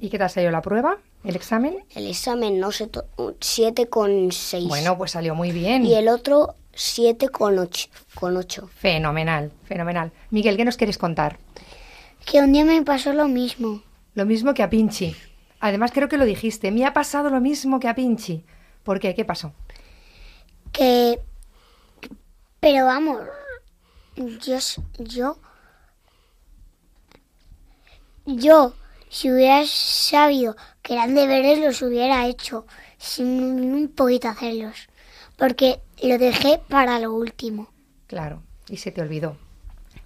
¿Y 0.00 0.08
qué 0.10 0.18
te 0.18 0.24
ha 0.24 0.28
salido 0.28 0.50
la 0.52 0.60
prueba? 0.62 0.98
¿El 1.22 1.36
examen? 1.36 1.76
El 1.94 2.06
examen, 2.06 2.58
no 2.58 2.72
sé, 2.72 2.88
to- 2.88 3.04
siete 3.40 3.88
con 3.88 4.32
seis. 4.32 4.66
Bueno, 4.66 4.98
pues 4.98 5.12
salió 5.12 5.34
muy 5.34 5.52
bien. 5.52 5.84
Y 5.86 5.94
el 5.94 6.08
otro, 6.08 6.54
siete 6.74 7.28
con 7.28 7.58
ocho. 7.58 7.88
Con 8.14 8.36
ocho. 8.38 8.68
Fenomenal, 8.74 9.52
fenomenal. 9.64 10.12
Miguel, 10.30 10.56
¿qué 10.56 10.64
nos 10.64 10.76
quieres 10.78 10.98
contar? 10.98 11.38
Que 12.24 12.40
un 12.40 12.52
día 12.52 12.64
me 12.64 12.82
pasó 12.82 13.12
lo 13.12 13.28
mismo. 13.28 13.82
Lo 14.14 14.24
mismo 14.26 14.52
que 14.54 14.62
a 14.62 14.70
Pinchi. 14.70 15.14
Además, 15.60 15.92
creo 15.92 16.08
que 16.08 16.16
lo 16.16 16.24
dijiste. 16.24 16.70
Me 16.70 16.86
ha 16.86 16.92
pasado 16.94 17.28
lo 17.30 17.40
mismo 17.40 17.78
que 17.80 17.88
a 17.88 17.94
Pinchi. 17.94 18.42
¿Por 18.82 18.98
qué? 18.98 19.14
¿Qué 19.14 19.26
pasó? 19.26 19.52
Que... 20.72 21.20
Pero 22.60 22.84
vamos, 22.84 23.22
yo, 24.16 24.58
yo, 24.98 25.38
yo, 28.26 28.74
si 29.08 29.30
hubiera 29.30 29.64
sabido 29.66 30.56
que 30.82 30.92
eran 30.92 31.14
deberes, 31.14 31.58
los 31.58 31.80
hubiera 31.80 32.26
hecho, 32.26 32.66
sin 32.98 33.28
un 33.74 33.88
poquito 33.88 34.28
hacerlos, 34.28 34.88
porque 35.38 35.80
lo 36.02 36.18
dejé 36.18 36.60
para 36.68 36.98
lo 36.98 37.14
último. 37.14 37.68
Claro, 38.06 38.42
y 38.68 38.76
se 38.76 38.90
te 38.92 39.00
olvidó. 39.00 39.36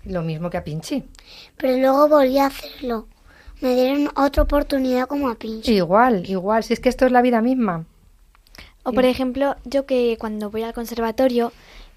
Lo 0.04 0.22
mismo 0.22 0.50
que 0.50 0.58
a 0.58 0.64
Pinchi. 0.64 1.02
Pero 1.56 1.78
luego 1.78 2.08
volví 2.08 2.38
a 2.38 2.46
hacerlo. 2.46 3.08
Me 3.60 3.74
dieron 3.74 4.10
otra 4.16 4.42
oportunidad 4.42 5.06
como 5.06 5.28
a 5.28 5.34
Pinchi. 5.34 5.72
Igual, 5.72 6.28
igual. 6.28 6.62
Si 6.62 6.74
es 6.74 6.80
que 6.80 6.90
esto 6.90 7.06
es 7.06 7.12
la 7.12 7.22
vida 7.22 7.40
misma. 7.40 7.86
O 8.84 8.92
por 8.92 9.04
ejemplo, 9.06 9.56
yo 9.64 9.86
que 9.86 10.16
cuando 10.18 10.50
voy 10.50 10.62
al 10.62 10.74
conservatorio, 10.74 11.52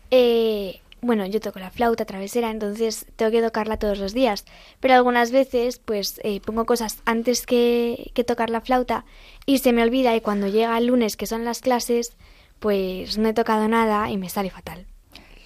eh, 0.09 0.79
bueno, 1.01 1.25
yo 1.25 1.39
toco 1.39 1.59
la 1.59 1.69
flauta 1.69 2.05
travesera, 2.05 2.49
entonces 2.49 3.05
tengo 3.17 3.31
que 3.31 3.41
tocarla 3.41 3.77
todos 3.77 3.99
los 3.99 4.13
días. 4.13 4.45
Pero 4.79 4.95
algunas 4.95 5.31
veces, 5.31 5.79
pues 5.79 6.19
eh, 6.23 6.39
pongo 6.41 6.65
cosas 6.65 7.01
antes 7.05 7.45
que, 7.45 8.11
que 8.13 8.23
tocar 8.23 8.49
la 8.49 8.61
flauta 8.61 9.05
y 9.45 9.59
se 9.59 9.73
me 9.73 9.83
olvida 9.83 10.15
y 10.15 10.21
cuando 10.21 10.47
llega 10.47 10.77
el 10.77 10.87
lunes, 10.87 11.17
que 11.17 11.27
son 11.27 11.45
las 11.45 11.59
clases, 11.59 12.15
pues 12.59 13.17
no 13.17 13.27
he 13.27 13.33
tocado 13.33 13.67
nada 13.67 14.09
y 14.09 14.17
me 14.17 14.29
sale 14.29 14.49
fatal. 14.49 14.85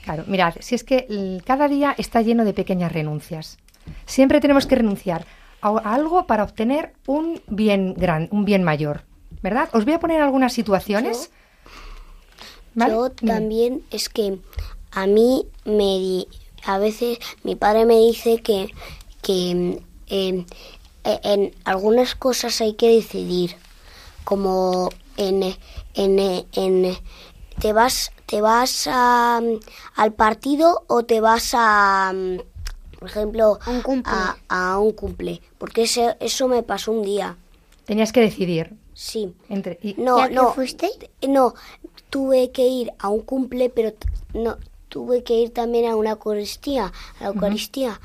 Claro, 0.03 0.23
mirad, 0.27 0.55
si 0.59 0.75
es 0.75 0.83
que 0.83 1.41
cada 1.45 1.67
día 1.67 1.93
está 1.97 2.21
lleno 2.21 2.45
de 2.45 2.53
pequeñas 2.53 2.91
renuncias. 2.91 3.57
Siempre 4.05 4.39
tenemos 4.39 4.65
que 4.65 4.75
renunciar 4.75 5.25
a, 5.61 5.69
a 5.69 5.93
algo 5.93 6.27
para 6.27 6.43
obtener 6.43 6.93
un 7.07 7.41
bien 7.47 7.93
gran, 7.95 8.27
un 8.31 8.45
bien 8.45 8.63
mayor, 8.63 9.03
¿verdad? 9.41 9.69
Os 9.73 9.85
voy 9.85 9.93
a 9.93 9.99
poner 9.99 10.21
algunas 10.21 10.53
situaciones 10.53 11.29
¿Vale? 12.73 12.93
Yo 12.93 13.09
también 13.11 13.83
es 13.91 14.07
que 14.09 14.39
a 14.91 15.05
mí 15.07 15.45
me 15.65 15.99
di- 15.99 16.27
a 16.63 16.77
veces 16.77 17.17
mi 17.43 17.55
padre 17.55 17.85
me 17.85 17.97
dice 17.97 18.41
que, 18.41 18.69
que 19.21 19.51
em, 20.07 20.45
e- 21.03 21.19
en 21.23 21.53
algunas 21.65 22.15
cosas 22.15 22.61
hay 22.61 22.73
que 22.75 22.89
decidir, 22.89 23.55
como 24.23 24.89
en, 25.17 25.43
en, 25.95 26.45
en 26.53 26.97
te 27.59 27.73
vas 27.73 28.11
te 28.25 28.39
vas 28.39 28.87
a, 28.89 29.41
mm, 29.43 29.59
al 29.95 30.13
partido 30.13 30.83
o 30.87 31.03
te 31.03 31.19
vas 31.19 31.51
a 31.53 32.13
mm, 32.15 32.37
por 32.99 33.09
ejemplo 33.09 33.59
a, 34.05 34.37
a 34.73 34.79
un 34.79 34.93
cumple, 34.93 35.41
porque 35.57 35.83
ese- 35.83 36.15
eso 36.21 36.47
me 36.47 36.63
pasó 36.63 36.93
un 36.93 37.03
día. 37.03 37.35
Tenías 37.85 38.13
que 38.13 38.21
decidir. 38.21 38.75
Sí. 39.03 39.33
Entre, 39.49 39.79
y- 39.81 39.95
No, 39.97 40.19
¿Ya 40.19 40.27
que 40.27 40.35
no. 40.35 40.53
fuiste? 40.53 40.87
No, 41.27 41.55
tuve 42.11 42.51
que 42.51 42.67
ir 42.67 42.91
a 42.99 43.09
un 43.09 43.21
cumple, 43.21 43.69
pero 43.71 43.93
no 44.35 44.57
tuve 44.89 45.23
que 45.23 45.33
ir 45.33 45.49
también 45.51 45.89
a 45.89 45.95
una 45.95 46.11
Eucaristía, 46.11 46.91
a 47.19 47.23
la 47.23 47.27
Eucaristía. 47.29 47.99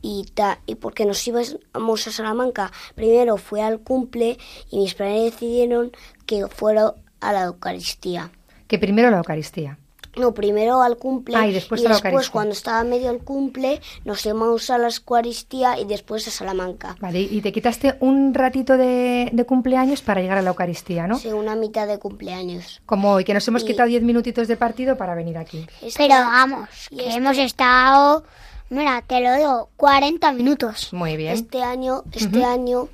Y, 0.00 0.26
ta- 0.34 0.60
y 0.66 0.76
porque 0.76 1.06
nos 1.06 1.26
íbamos 1.26 2.06
a 2.06 2.12
Salamanca, 2.12 2.70
primero 2.94 3.36
fue 3.36 3.62
al 3.62 3.80
cumple 3.80 4.38
y 4.70 4.78
mis 4.78 4.94
padres 4.94 5.32
decidieron 5.32 5.90
que 6.24 6.46
fuera 6.46 6.94
a 7.20 7.32
la 7.32 7.42
Eucaristía. 7.44 8.30
que 8.68 8.78
primero 8.78 9.10
la 9.10 9.16
Eucaristía. 9.18 9.76
No, 10.18 10.34
primero 10.34 10.82
al 10.82 10.96
cumple 10.96 11.36
Ah, 11.36 11.46
y 11.46 11.52
después 11.52 11.80
a 11.86 11.88
la 11.90 11.94
Eucaristía. 11.96 12.30
cuando 12.32 12.52
estaba 12.52 12.82
medio 12.84 13.10
el 13.10 13.18
cumple, 13.18 13.80
nos 14.04 14.24
íbamos 14.26 14.68
a 14.70 14.78
la 14.78 14.88
Eucaristía 14.88 15.78
y 15.78 15.84
después 15.84 16.26
a 16.28 16.30
Salamanca. 16.30 16.96
Vale, 17.00 17.20
y 17.20 17.40
te 17.40 17.52
quitaste 17.52 17.96
un 18.00 18.34
ratito 18.34 18.76
de, 18.76 19.30
de 19.32 19.44
cumpleaños 19.44 20.02
para 20.02 20.20
llegar 20.20 20.38
a 20.38 20.42
la 20.42 20.50
Eucaristía, 20.50 21.06
¿no? 21.06 21.18
Sí, 21.18 21.28
una 21.28 21.54
mitad 21.56 21.86
de 21.86 21.98
cumpleaños. 21.98 22.82
Como 22.86 23.12
hoy, 23.12 23.24
que 23.24 23.34
nos 23.34 23.46
hemos 23.48 23.62
Y- 23.62 23.66
quitado 23.66 23.88
diez 23.88 24.02
minutitos 24.02 24.48
de 24.48 24.56
partido 24.56 24.96
para 24.96 25.14
venir 25.14 25.38
aquí. 25.38 25.66
Pero 25.96 26.14
vamos, 26.14 26.68
y 26.90 26.96
que 26.96 27.06
este- 27.06 27.18
hemos 27.18 27.38
estado, 27.38 28.24
mira, 28.70 29.02
te 29.06 29.20
lo 29.20 29.34
digo, 29.34 29.68
40 29.76 30.32
minutos. 30.32 30.92
Muy 30.92 31.16
bien. 31.16 31.32
Este 31.34 31.62
año, 31.62 32.02
este 32.12 32.44
año, 32.44 32.88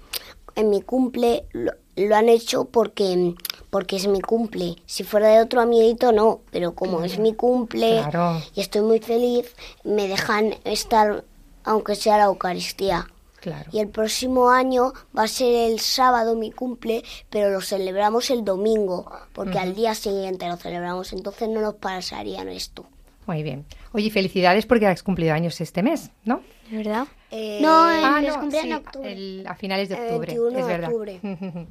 en 0.57 0.71
mi 0.71 0.83
cumple, 0.83 1.45
lo, 1.53 1.73
lo 1.97 2.17
han 2.17 2.29
hecho 2.29 2.65
porque, 2.67 3.35
porque 3.75 3.97
es 3.97 4.07
mi 4.07 4.21
cumple. 4.21 4.77
Si 4.87 5.03
fuera 5.03 5.27
de 5.31 5.41
otro 5.41 5.61
amiguito, 5.61 6.13
no. 6.13 6.43
Pero 6.53 6.77
como 6.77 7.03
es 7.03 7.19
mi 7.19 7.35
cumple 7.35 8.03
Claro. 8.09 8.41
y 8.55 8.61
estoy 8.61 8.83
muy 8.83 9.01
feliz, 9.01 9.53
me 9.83 10.07
dejan 10.07 10.55
estar, 10.63 11.25
aunque 11.65 11.97
sea 11.97 12.17
la 12.19 12.25
Eucaristía. 12.27 13.09
Claro. 13.41 13.69
Y 13.73 13.81
el 13.81 13.89
próximo 13.89 14.51
año 14.51 14.93
va 15.17 15.25
a 15.25 15.29
ser 15.29 15.53
el 15.73 15.81
sábado 15.81 16.37
mi 16.37 16.53
cumple, 16.53 17.03
pero 17.31 17.51
lo 17.51 17.61
celebramos 17.61 18.31
el 18.31 18.45
domingo, 18.45 19.11
porque 19.33 19.59
al 19.59 19.75
día 19.75 19.97
siguiente 19.97 20.47
lo 20.49 20.57
celebramos, 20.57 21.13
entonces 21.13 21.49
no 21.49 21.61
nos 21.61 21.75
pasarían 21.75 22.49
esto. 22.49 22.87
Muy 23.27 23.43
bien. 23.43 23.65
Oye, 23.93 24.09
felicidades 24.11 24.67
porque 24.67 24.87
has 24.87 25.03
cumplido 25.03 25.35
años 25.35 25.61
este 25.61 25.83
mes, 25.83 26.11
¿no? 26.25 26.43
¿De 26.71 26.77
verdad? 26.77 27.09
Eh, 27.33 27.59
No, 27.61 27.91
el 27.91 28.05
Ah, 28.05 28.21
no, 28.23 28.41
cumple 28.41 28.61
en 28.61 28.65
sí, 28.67 28.73
octubre. 28.73 29.13
el- 29.13 29.45
a 29.49 29.55
finales 29.57 29.89
de 29.89 29.97
El 29.97 30.03
octubre, 30.05 30.27
21 30.29 30.59
es 30.61 30.67
de 30.67 30.73
verdad. 30.73 30.89
octubre. 30.91 31.21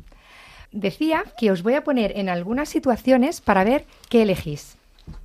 Decía 0.73 1.23
que 1.38 1.51
os 1.51 1.62
voy 1.63 1.75
a 1.75 1.83
poner 1.83 2.17
en 2.17 2.27
algunas 2.29 2.67
situaciones 2.67 3.39
para 3.41 3.63
ver 3.63 3.86
qué 4.09 4.23
elegís. 4.23 4.75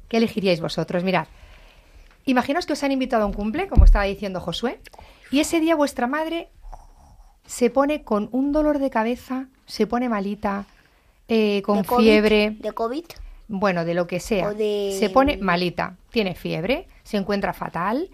¿Qué 0.08 0.18
elegiríais 0.18 0.60
vosotros? 0.60 1.02
Mirad, 1.04 1.26
imaginaos 2.26 2.66
que 2.66 2.74
os 2.74 2.82
han 2.84 2.92
invitado 2.92 3.22
a 3.24 3.26
un 3.26 3.32
cumple, 3.32 3.66
como 3.66 3.84
estaba 3.84 4.04
diciendo 4.04 4.40
Josué, 4.40 4.78
y 5.30 5.40
ese 5.40 5.58
día 5.60 5.74
vuestra 5.74 6.06
madre 6.06 6.48
se 7.46 7.70
pone 7.70 8.02
con 8.02 8.28
un 8.32 8.52
dolor 8.52 8.78
de 8.78 8.90
cabeza, 8.90 9.46
se 9.66 9.86
pone 9.86 10.08
malita, 10.08 10.66
eh, 11.28 11.62
con 11.62 11.78
¿De 11.78 11.84
COVID? 11.84 12.04
fiebre, 12.04 12.56
¿De 12.60 12.72
COVID? 12.72 13.04
bueno, 13.48 13.86
de 13.86 13.94
lo 13.94 14.06
que 14.06 14.20
sea. 14.20 14.52
De- 14.52 14.94
Se 14.98 15.08
pone 15.08 15.38
malita, 15.38 15.96
tiene 16.10 16.34
fiebre, 16.34 16.88
se 17.04 17.16
encuentra 17.16 17.54
fatal 17.54 18.10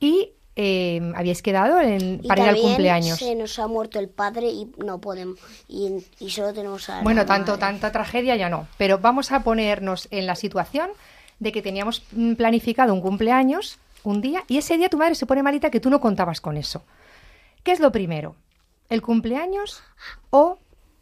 y 0.00 0.32
eh, 0.56 1.12
habíais 1.16 1.42
quedado 1.42 1.80
en, 1.80 2.20
Y 2.22 2.28
para 2.28 2.44
ir 2.44 2.48
al 2.50 2.56
cumpleaños. 2.60 3.18
se 3.18 3.34
nos 3.34 3.58
ha 3.58 3.66
muerto 3.66 3.98
el 3.98 4.08
padre 4.08 4.48
y 4.48 4.70
no 4.78 5.00
podemos 5.00 5.38
y, 5.68 6.04
y 6.20 6.30
solo 6.30 6.52
tenemos 6.52 6.88
a 6.88 6.98
la 6.98 7.02
Bueno, 7.02 7.26
tanto, 7.26 7.52
madre. 7.52 7.60
tanta 7.60 7.92
tragedia 7.92 8.36
ya 8.36 8.48
no, 8.48 8.68
pero 8.78 8.98
vamos 8.98 9.32
a 9.32 9.40
ponernos 9.42 10.06
en 10.10 10.26
la 10.26 10.36
situación 10.36 10.90
de 11.40 11.50
que 11.50 11.62
teníamos 11.62 12.02
mm, 12.12 12.34
planificado 12.34 12.94
un 12.94 13.00
cumpleaños 13.00 13.78
un 14.04 14.20
día 14.20 14.44
y 14.46 14.58
ese 14.58 14.76
día 14.78 14.88
tu 14.88 14.96
madre 14.98 15.14
se 15.16 15.26
pone 15.26 15.42
malita 15.42 15.70
que 15.70 15.80
tú 15.80 15.90
no 15.90 16.00
contabas 16.00 16.40
con 16.40 16.56
eso. 16.56 16.82
¿Qué 17.64 17.72
es 17.72 17.80
lo 17.80 17.90
primero? 17.90 18.36
¿El 18.90 19.02
cumpleaños 19.02 19.82
o 20.30 20.58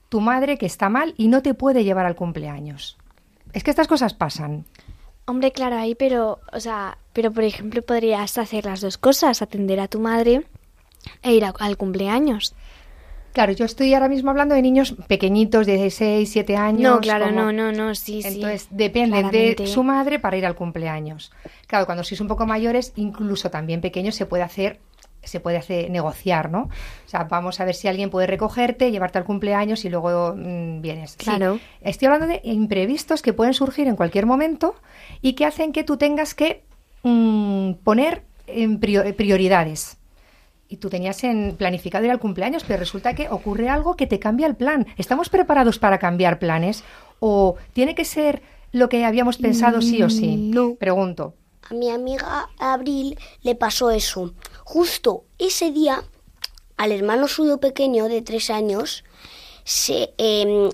tu 0.09 0.21
madre 0.21 0.57
que 0.57 0.67
está 0.67 0.89
mal 0.89 1.13
y 1.19 1.29
no 1.29 1.43
te 1.43 1.53
puede 1.53 1.85
llevar 1.85 2.07
al 2.07 2.15
cumpleaños? 2.17 2.97
Es 3.53 3.65
que 3.65 3.71
estas 3.71 3.89
cosas 3.89 4.15
pasan. 4.15 4.65
Hombre, 5.27 5.53
claro, 5.53 5.77
ahí, 5.77 5.95
pero, 5.95 6.41
o 6.53 6.61
sea, 6.61 6.97
pero 7.13 7.31
por 7.33 7.45
ejemplo 7.45 7.83
podrías 7.83 8.39
hacer 8.39 8.65
las 8.65 8.81
dos 8.81 8.99
cosas, 8.99 9.43
atender 9.43 9.81
a 9.81 9.89
tu 9.89 10.01
madre 10.01 10.43
e 11.23 11.33
ir 11.35 11.45
a- 11.45 11.55
al 11.59 11.77
cumpleaños. 11.77 12.55
Claro, 13.33 13.53
yo 13.53 13.65
estoy 13.65 13.95
ahora 13.95 14.11
mismo 14.11 14.31
hablando 14.31 14.55
de 14.55 14.61
niños 14.61 14.95
pequeñitos 15.09 15.67
de 15.67 15.89
6, 15.91 16.31
7 16.31 16.55
años. 16.57 16.83
No, 16.97 17.01
claro, 17.01 17.27
como- 17.27 17.41
no, 17.41 17.53
no, 17.53 17.73
no, 17.73 17.95
sí, 17.95 18.21
sí. 18.23 18.29
Entonces 18.29 18.69
depende 18.71 19.21
claramente. 19.21 19.63
de 19.63 19.69
su 19.69 19.83
madre 19.83 20.19
para 20.19 20.37
ir 20.37 20.45
al 20.45 20.55
cumpleaños. 20.55 21.33
Claro, 21.67 21.87
cuando 21.87 22.05
sois 22.05 22.21
un 22.21 22.29
poco 22.29 22.45
mayores, 22.47 22.93
incluso 22.97 23.51
también 23.51 23.81
pequeños, 23.81 24.15
se 24.17 24.27
puede 24.27 24.43
hacer 24.43 24.81
se 25.25 25.39
puede 25.39 25.57
hacer 25.57 25.89
negociar, 25.89 26.51
¿no? 26.51 26.63
O 26.63 27.09
sea, 27.09 27.23
vamos 27.31 27.61
a 27.61 27.65
ver 27.65 27.77
si 27.77 27.87
alguien 27.87 28.11
puede 28.11 28.27
recogerte, 28.27 28.91
llevarte 28.91 29.19
al 29.19 29.25
cumpleaños 29.25 29.85
y 29.85 29.89
luego 29.89 30.35
mm, 30.37 30.81
vienes. 30.81 31.13
Sí, 31.13 31.19
Claro. 31.19 31.61
estoy 31.81 32.07
hablando 32.07 32.27
de 32.27 32.41
imprevistos 32.43 33.23
que 33.23 33.33
pueden 33.33 33.55
surgir 33.55 33.87
en 33.87 33.95
cualquier 33.95 34.27
momento 34.27 34.75
y 35.21 35.35
que 35.35 35.47
hacen 35.47 35.71
que 35.73 35.85
tú 35.85 35.97
tengas 35.97 36.35
que 36.35 36.65
mm, 37.03 37.75
poner 37.85 38.25
en 38.47 38.81
prio- 38.81 39.15
prioridades. 39.17 39.97
Y 40.69 40.79
tú 40.79 40.89
tenías 40.89 41.23
en 41.25 41.55
planificado 41.57 42.05
ir 42.05 42.11
al 42.11 42.19
cumpleaños, 42.19 42.65
pero 42.67 42.79
resulta 42.79 43.15
que 43.15 43.29
ocurre 43.29 43.69
algo 43.69 43.95
que 43.97 44.07
te 44.07 44.19
cambia 44.19 44.47
el 44.47 44.57
plan. 44.57 44.87
¿Estamos 44.97 45.29
preparados 45.29 45.79
para 45.79 45.99
cambiar 45.99 46.39
planes? 46.39 46.83
¿O 47.21 47.57
tiene 47.75 47.95
que 47.95 48.05
ser 48.07 48.43
lo 48.73 48.89
que 48.89 49.05
habíamos 49.05 49.37
pensado 49.37 49.83
sí 49.83 50.03
o 50.03 50.09
sí? 50.09 50.37
No. 50.37 50.75
Pregunto. 50.77 51.35
A 51.71 51.75
mi 51.75 51.91
amiga 51.91 52.49
Abril 52.59 53.19
le 53.43 53.55
pasó 53.55 53.91
eso. 53.91 54.33
Justo 54.65 55.25
ese 55.39 55.71
día, 55.73 56.03
al 56.79 56.91
hermano 56.93 57.29
suyo 57.29 57.59
pequeño 57.59 58.09
de 58.09 58.23
tres 58.23 58.49
años, 58.49 59.05
se, 59.65 60.15
em, 60.17 60.71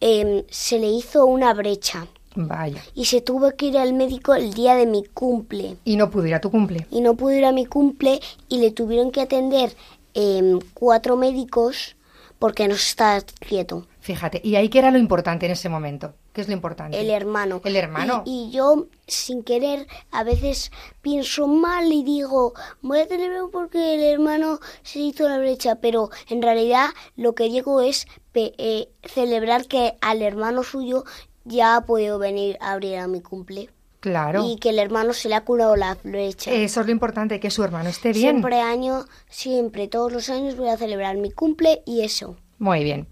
em, 0.00 0.44
se 0.48 0.78
le 0.78 0.88
hizo 0.88 1.26
una 1.26 1.52
brecha 1.54 2.08
Vaya. 2.34 2.82
y 2.94 3.06
se 3.06 3.20
tuvo 3.20 3.50
que 3.56 3.66
ir 3.66 3.78
al 3.78 3.92
médico 3.92 4.34
el 4.34 4.54
día 4.54 4.74
de 4.74 4.86
mi 4.86 5.04
cumple. 5.04 5.76
Y 5.84 5.96
no 5.96 6.10
pudo 6.10 6.26
ir 6.26 6.34
a 6.34 6.40
tu 6.40 6.50
cumple. 6.50 6.86
Y 6.90 7.00
no 7.00 7.14
pudo 7.14 7.32
ir 7.32 7.44
a 7.44 7.52
mi 7.52 7.66
cumple 7.66 8.20
y 8.48 8.58
le 8.58 8.70
tuvieron 8.70 9.10
que 9.10 9.20
atender 9.20 9.74
em, 10.14 10.60
cuatro 10.74 11.16
médicos 11.16 11.96
porque 12.38 12.66
no 12.66 12.74
está 12.74 13.22
quieto. 13.38 13.86
Fíjate, 14.00 14.40
y 14.42 14.56
ahí 14.56 14.68
que 14.68 14.80
era 14.80 14.90
lo 14.90 14.98
importante 14.98 15.46
en 15.46 15.52
ese 15.52 15.68
momento. 15.68 16.14
¿Qué 16.32 16.40
es 16.40 16.48
lo 16.48 16.54
importante? 16.54 16.98
El 16.98 17.10
hermano. 17.10 17.60
El 17.64 17.76
hermano. 17.76 18.24
Y, 18.26 18.48
y 18.48 18.50
yo, 18.50 18.88
sin 19.06 19.44
querer, 19.44 19.86
a 20.10 20.24
veces 20.24 20.72
pienso 21.02 21.46
mal 21.46 21.92
y 21.92 22.02
digo, 22.02 22.54
voy 22.80 23.00
a 23.00 23.06
celebrar 23.06 23.42
porque 23.52 23.94
el 23.94 24.02
hermano 24.02 24.58
se 24.82 24.98
hizo 24.98 25.28
la 25.28 25.38
brecha, 25.38 25.76
pero 25.76 26.10
en 26.28 26.42
realidad 26.42 26.86
lo 27.14 27.34
que 27.34 27.44
digo 27.44 27.80
es 27.80 28.08
eh, 28.34 28.88
celebrar 29.04 29.66
que 29.66 29.94
al 30.00 30.22
hermano 30.22 30.62
suyo 30.62 31.04
ya 31.44 31.76
ha 31.76 31.86
podido 31.86 32.18
venir 32.18 32.56
a 32.60 32.72
abrir 32.72 32.98
a 32.98 33.06
mi 33.08 33.20
cumple. 33.20 33.70
Claro. 34.00 34.44
Y 34.44 34.56
que 34.56 34.70
el 34.70 34.80
hermano 34.80 35.12
se 35.12 35.28
le 35.28 35.36
ha 35.36 35.44
curado 35.44 35.76
la 35.76 35.96
brecha. 36.02 36.50
Eso 36.50 36.80
es 36.80 36.86
lo 36.86 36.92
importante, 36.92 37.38
que 37.38 37.50
su 37.50 37.62
hermano 37.62 37.88
esté 37.88 38.12
bien. 38.12 38.30
Siempre 38.30 38.60
año, 38.60 39.04
siempre, 39.28 39.86
todos 39.86 40.12
los 40.12 40.28
años 40.28 40.56
voy 40.56 40.70
a 40.70 40.76
celebrar 40.76 41.16
mi 41.16 41.30
cumple 41.30 41.82
y 41.86 42.02
eso. 42.02 42.36
Muy 42.58 42.82
bien. 42.82 43.06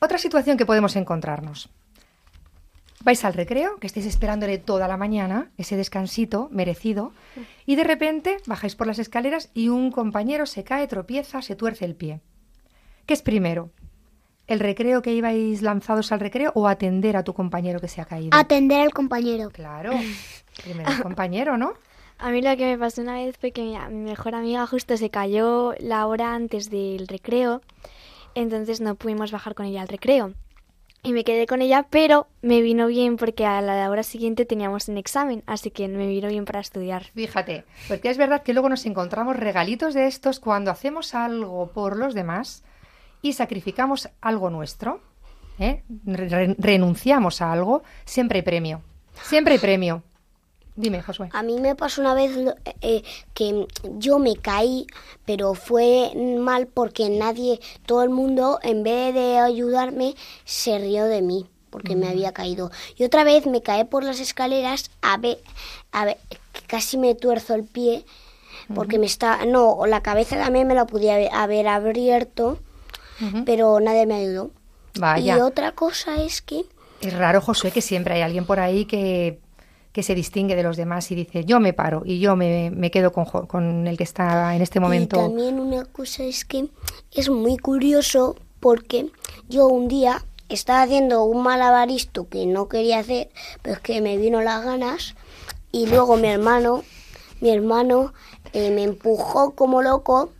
Otra 0.00 0.18
situación 0.18 0.58
que 0.58 0.66
podemos 0.66 0.94
encontrarnos. 0.96 1.70
Vais 3.02 3.24
al 3.24 3.32
recreo, 3.32 3.78
que 3.78 3.86
estáis 3.86 4.04
esperándole 4.04 4.58
toda 4.58 4.86
la 4.86 4.98
mañana, 4.98 5.50
ese 5.56 5.76
descansito 5.76 6.48
merecido, 6.52 7.12
y 7.64 7.76
de 7.76 7.84
repente 7.84 8.36
bajáis 8.44 8.76
por 8.76 8.86
las 8.86 8.98
escaleras 8.98 9.48
y 9.54 9.70
un 9.70 9.90
compañero 9.90 10.44
se 10.44 10.64
cae, 10.64 10.86
tropieza, 10.86 11.40
se 11.40 11.56
tuerce 11.56 11.86
el 11.86 11.94
pie. 11.94 12.20
¿Qué 13.06 13.14
es 13.14 13.22
primero? 13.22 13.70
¿El 14.50 14.58
recreo 14.58 15.00
que 15.00 15.14
ibais 15.14 15.62
lanzados 15.62 16.10
al 16.10 16.18
recreo 16.18 16.50
o 16.56 16.66
atender 16.66 17.16
a 17.16 17.22
tu 17.22 17.34
compañero 17.34 17.78
que 17.78 17.86
se 17.86 18.00
ha 18.00 18.04
caído? 18.04 18.36
Atender 18.36 18.80
al 18.80 18.92
compañero. 18.92 19.48
Claro. 19.50 19.92
Primero 20.64 20.90
el 20.90 21.02
compañero, 21.02 21.56
¿no? 21.56 21.74
A 22.18 22.32
mí 22.32 22.42
lo 22.42 22.56
que 22.56 22.66
me 22.66 22.76
pasó 22.76 23.00
una 23.00 23.14
vez 23.14 23.36
fue 23.38 23.52
que 23.52 23.62
mi, 23.62 23.78
mi 23.78 24.10
mejor 24.10 24.34
amiga 24.34 24.66
justo 24.66 24.96
se 24.96 25.08
cayó 25.08 25.74
la 25.78 26.04
hora 26.08 26.34
antes 26.34 26.68
del 26.68 27.06
recreo, 27.06 27.62
entonces 28.34 28.80
no 28.80 28.96
pudimos 28.96 29.30
bajar 29.30 29.54
con 29.54 29.66
ella 29.66 29.82
al 29.82 29.88
recreo. 29.88 30.32
Y 31.04 31.12
me 31.12 31.22
quedé 31.22 31.46
con 31.46 31.62
ella, 31.62 31.86
pero 31.88 32.26
me 32.42 32.60
vino 32.60 32.88
bien 32.88 33.18
porque 33.18 33.46
a 33.46 33.60
la 33.60 33.88
hora 33.88 34.02
siguiente 34.02 34.46
teníamos 34.46 34.88
un 34.88 34.98
examen, 34.98 35.44
así 35.46 35.70
que 35.70 35.86
me 35.86 36.08
vino 36.08 36.26
bien 36.26 36.44
para 36.44 36.58
estudiar. 36.58 37.04
Fíjate, 37.14 37.64
porque 37.86 38.10
es 38.10 38.18
verdad 38.18 38.42
que 38.42 38.52
luego 38.52 38.68
nos 38.68 38.84
encontramos 38.84 39.36
regalitos 39.36 39.94
de 39.94 40.08
estos 40.08 40.40
cuando 40.40 40.72
hacemos 40.72 41.14
algo 41.14 41.68
por 41.68 41.96
los 41.96 42.14
demás 42.14 42.64
y 43.22 43.32
sacrificamos 43.34 44.08
algo 44.20 44.50
nuestro, 44.50 45.00
¿eh? 45.58 45.82
Re- 46.04 46.54
renunciamos 46.58 47.42
a 47.42 47.52
algo, 47.52 47.82
siempre 48.04 48.38
hay 48.38 48.42
premio. 48.42 48.82
Siempre 49.22 49.54
hay 49.54 49.58
premio. 49.60 50.02
Dime, 50.76 51.02
Josué. 51.02 51.28
A 51.32 51.42
mí 51.42 51.60
me 51.60 51.74
pasó 51.74 52.00
una 52.00 52.14
vez 52.14 52.34
lo- 52.36 52.54
eh, 52.80 53.02
que 53.34 53.66
yo 53.98 54.18
me 54.18 54.36
caí, 54.36 54.86
pero 55.26 55.54
fue 55.54 56.12
mal 56.38 56.68
porque 56.68 57.10
nadie, 57.10 57.60
todo 57.84 58.02
el 58.02 58.08
mundo, 58.10 58.58
en 58.62 58.82
vez 58.82 59.12
de 59.12 59.38
ayudarme, 59.38 60.14
se 60.44 60.78
rió 60.78 61.04
de 61.04 61.20
mí 61.20 61.46
porque 61.68 61.94
me 61.96 62.08
había 62.08 62.32
caído. 62.32 62.70
Y 62.96 63.04
otra 63.04 63.22
vez 63.24 63.46
me 63.46 63.60
caí 63.62 63.84
por 63.84 64.02
las 64.04 64.20
escaleras 64.20 64.90
a 65.02 65.18
ver, 65.18 65.38
a 65.92 66.04
ver, 66.06 66.16
casi 66.66 66.96
me 66.96 67.14
tuerzo 67.14 67.54
el 67.54 67.64
pie 67.64 68.04
porque 68.74 68.98
me 68.98 69.06
está, 69.06 69.44
no, 69.44 69.84
la 69.86 70.02
cabeza 70.02 70.36
también 70.36 70.66
me 70.66 70.74
la 70.74 70.86
podía 70.86 71.14
haber- 71.14 71.32
haber 71.32 71.68
abierto, 71.68 72.58
pero 73.44 73.80
nadie 73.80 74.06
me 74.06 74.14
ayudó. 74.14 74.50
Vaya. 74.98 75.36
Y 75.36 75.40
otra 75.40 75.72
cosa 75.72 76.22
es 76.22 76.42
que 76.42 76.64
Es 77.00 77.12
raro, 77.12 77.40
Josué, 77.40 77.70
que 77.70 77.80
siempre 77.80 78.14
hay 78.14 78.22
alguien 78.22 78.44
por 78.44 78.60
ahí 78.60 78.84
que, 78.84 79.38
que 79.92 80.02
se 80.02 80.14
distingue 80.14 80.56
de 80.56 80.62
los 80.62 80.76
demás 80.76 81.10
y 81.10 81.14
dice, 81.14 81.44
yo 81.44 81.60
me 81.60 81.72
paro 81.72 82.02
y 82.04 82.20
yo 82.20 82.36
me, 82.36 82.70
me 82.70 82.90
quedo 82.90 83.12
con, 83.12 83.24
con 83.24 83.86
el 83.86 83.96
que 83.96 84.04
está 84.04 84.54
en 84.54 84.62
este 84.62 84.80
momento. 84.80 85.16
Y 85.16 85.20
también 85.20 85.60
una 85.60 85.84
cosa 85.84 86.24
es 86.24 86.44
que 86.44 86.68
es 87.12 87.28
muy 87.28 87.56
curioso 87.56 88.36
porque 88.60 89.10
yo 89.48 89.68
un 89.68 89.88
día 89.88 90.22
estaba 90.48 90.82
haciendo 90.82 91.24
un 91.24 91.42
malabaristo 91.42 92.28
que 92.28 92.46
no 92.46 92.68
quería 92.68 92.98
hacer, 92.98 93.30
pero 93.62 93.76
es 93.76 93.80
que 93.80 94.00
me 94.00 94.16
vino 94.16 94.42
las 94.42 94.64
ganas 94.64 95.14
y 95.72 95.86
luego 95.86 96.16
mi 96.16 96.28
hermano, 96.28 96.82
mi 97.40 97.50
hermano 97.50 98.12
eh, 98.52 98.70
me 98.70 98.82
empujó 98.82 99.52
como 99.52 99.82
loco, 99.82 100.32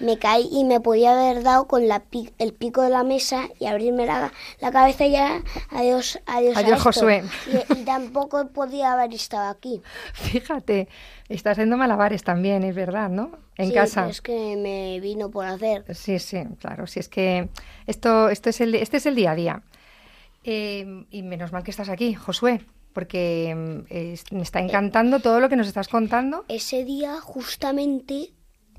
me 0.00 0.18
caí 0.18 0.48
y 0.52 0.64
me 0.64 0.80
podía 0.80 1.12
haber 1.12 1.42
dado 1.42 1.66
con 1.66 1.88
la 1.88 2.00
pi- 2.00 2.30
el 2.38 2.52
pico 2.52 2.82
de 2.82 2.90
la 2.90 3.02
mesa 3.02 3.48
y 3.58 3.66
abrirme 3.66 4.06
la, 4.06 4.32
la 4.60 4.70
cabeza 4.70 5.06
y 5.06 5.12
ya, 5.12 5.42
adiós, 5.70 6.20
adiós. 6.26 6.56
a 6.56 6.60
Adiós, 6.60 6.78
esto. 6.78 6.82
Josué. 6.84 7.24
Y, 7.46 7.72
y 7.80 7.84
tampoco 7.84 8.48
podía 8.48 8.92
haber 8.92 9.12
estado 9.14 9.48
aquí. 9.48 9.80
Fíjate, 10.14 10.88
está 11.28 11.52
haciendo 11.52 11.76
malabares 11.76 12.22
también, 12.24 12.62
es 12.64 12.74
verdad, 12.74 13.08
¿no? 13.10 13.30
En 13.56 13.68
Sí, 13.68 13.74
casa. 13.74 14.08
Es 14.08 14.20
que 14.20 14.56
me 14.56 15.00
vino 15.00 15.30
por 15.30 15.46
hacer. 15.46 15.84
Sí, 15.94 16.18
sí, 16.18 16.42
claro. 16.60 16.86
Si 16.86 17.00
es 17.00 17.08
que 17.08 17.48
esto, 17.86 18.28
esto 18.28 18.50
es 18.50 18.60
el, 18.60 18.74
este 18.74 18.98
es 18.98 19.06
el 19.06 19.14
día 19.14 19.30
a 19.30 19.34
día. 19.34 19.62
Eh, 20.44 21.06
y 21.10 21.22
menos 21.22 21.52
mal 21.52 21.64
que 21.64 21.70
estás 21.70 21.88
aquí, 21.88 22.14
Josué, 22.14 22.60
porque 22.92 23.54
mm, 23.88 24.34
me 24.36 24.42
está 24.42 24.60
encantando 24.60 25.20
todo 25.20 25.40
lo 25.40 25.48
que 25.48 25.56
nos 25.56 25.66
estás 25.66 25.88
contando. 25.88 26.44
Ese 26.48 26.84
día 26.84 27.20
justamente 27.20 28.30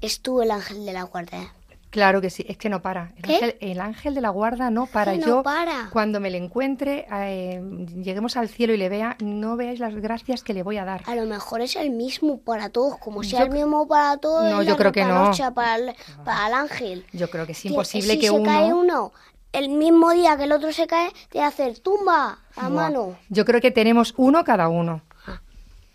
estuvo 0.02 0.42
el 0.44 0.52
ángel 0.52 0.86
de 0.86 0.94
la 0.94 1.04
guarda. 1.04 1.54
Claro 1.90 2.20
que 2.20 2.30
sí, 2.30 2.46
es 2.50 2.58
que 2.58 2.68
no 2.70 2.82
para. 2.82 3.14
El, 3.24 3.32
ángel, 3.32 3.58
el 3.62 3.80
ángel 3.80 4.14
de 4.14 4.22
la 4.22 4.30
guarda 4.30 4.70
no 4.70 4.88
para. 4.88 5.14
No 5.16 5.26
Yo, 5.26 5.44
para. 5.44 5.90
cuando 5.92 6.20
me 6.20 6.30
le 6.30 6.38
encuentre, 6.38 7.08
eh, 7.12 7.64
lleguemos 8.04 8.36
al 8.36 8.50
cielo 8.50 8.74
y 8.74 8.78
le 8.78 8.90
vea, 8.90 9.16
no 9.22 9.56
veáis 9.56 9.80
las 9.80 9.96
gracias 9.96 10.44
que 10.44 10.54
le 10.54 10.64
voy 10.64 10.78
a 10.78 10.86
dar. 10.86 11.02
A 11.08 11.16
lo 11.16 11.26
mejor 11.26 11.62
es 11.62 11.78
el 11.78 11.90
mismo 11.92 12.40
para 12.40 12.70
todos, 12.70 12.98
como 12.98 13.24
sea 13.24 13.40
Yo- 13.40 13.46
el 13.46 13.52
mismo 13.52 13.88
para 13.88 14.18
todos. 14.18 14.44
No, 14.52 14.62
es 14.62 14.68
yo 14.68 14.76
creo 14.76 14.92
que 14.92 15.06
no. 15.06 15.32
Para 15.56 15.76
el, 15.78 15.96
para 16.26 16.48
el 16.48 16.54
ángel. 16.54 17.06
Yo 17.14 17.30
creo 17.30 17.46
que 17.46 17.54
es 17.54 17.62
Que 17.62 17.70
imposible 17.70 18.14
si 18.14 18.20
que 18.20 18.28
se 18.28 18.32
uno... 18.32 18.44
cae 18.44 18.74
uno 18.74 19.14
el 19.54 19.70
mismo 19.70 20.12
día 20.12 20.36
que 20.38 20.44
el 20.44 20.52
otro 20.52 20.72
se 20.74 20.86
cae, 20.88 21.10
te 21.30 21.42
hacer 21.42 21.80
tumba 21.80 22.40
a 22.58 22.70
mano. 22.70 23.18
Yo 23.30 23.46
creo 23.46 23.62
que 23.62 23.72
tenemos 23.72 24.14
uno 24.18 24.44
cada 24.44 24.68
uno. 24.68 25.02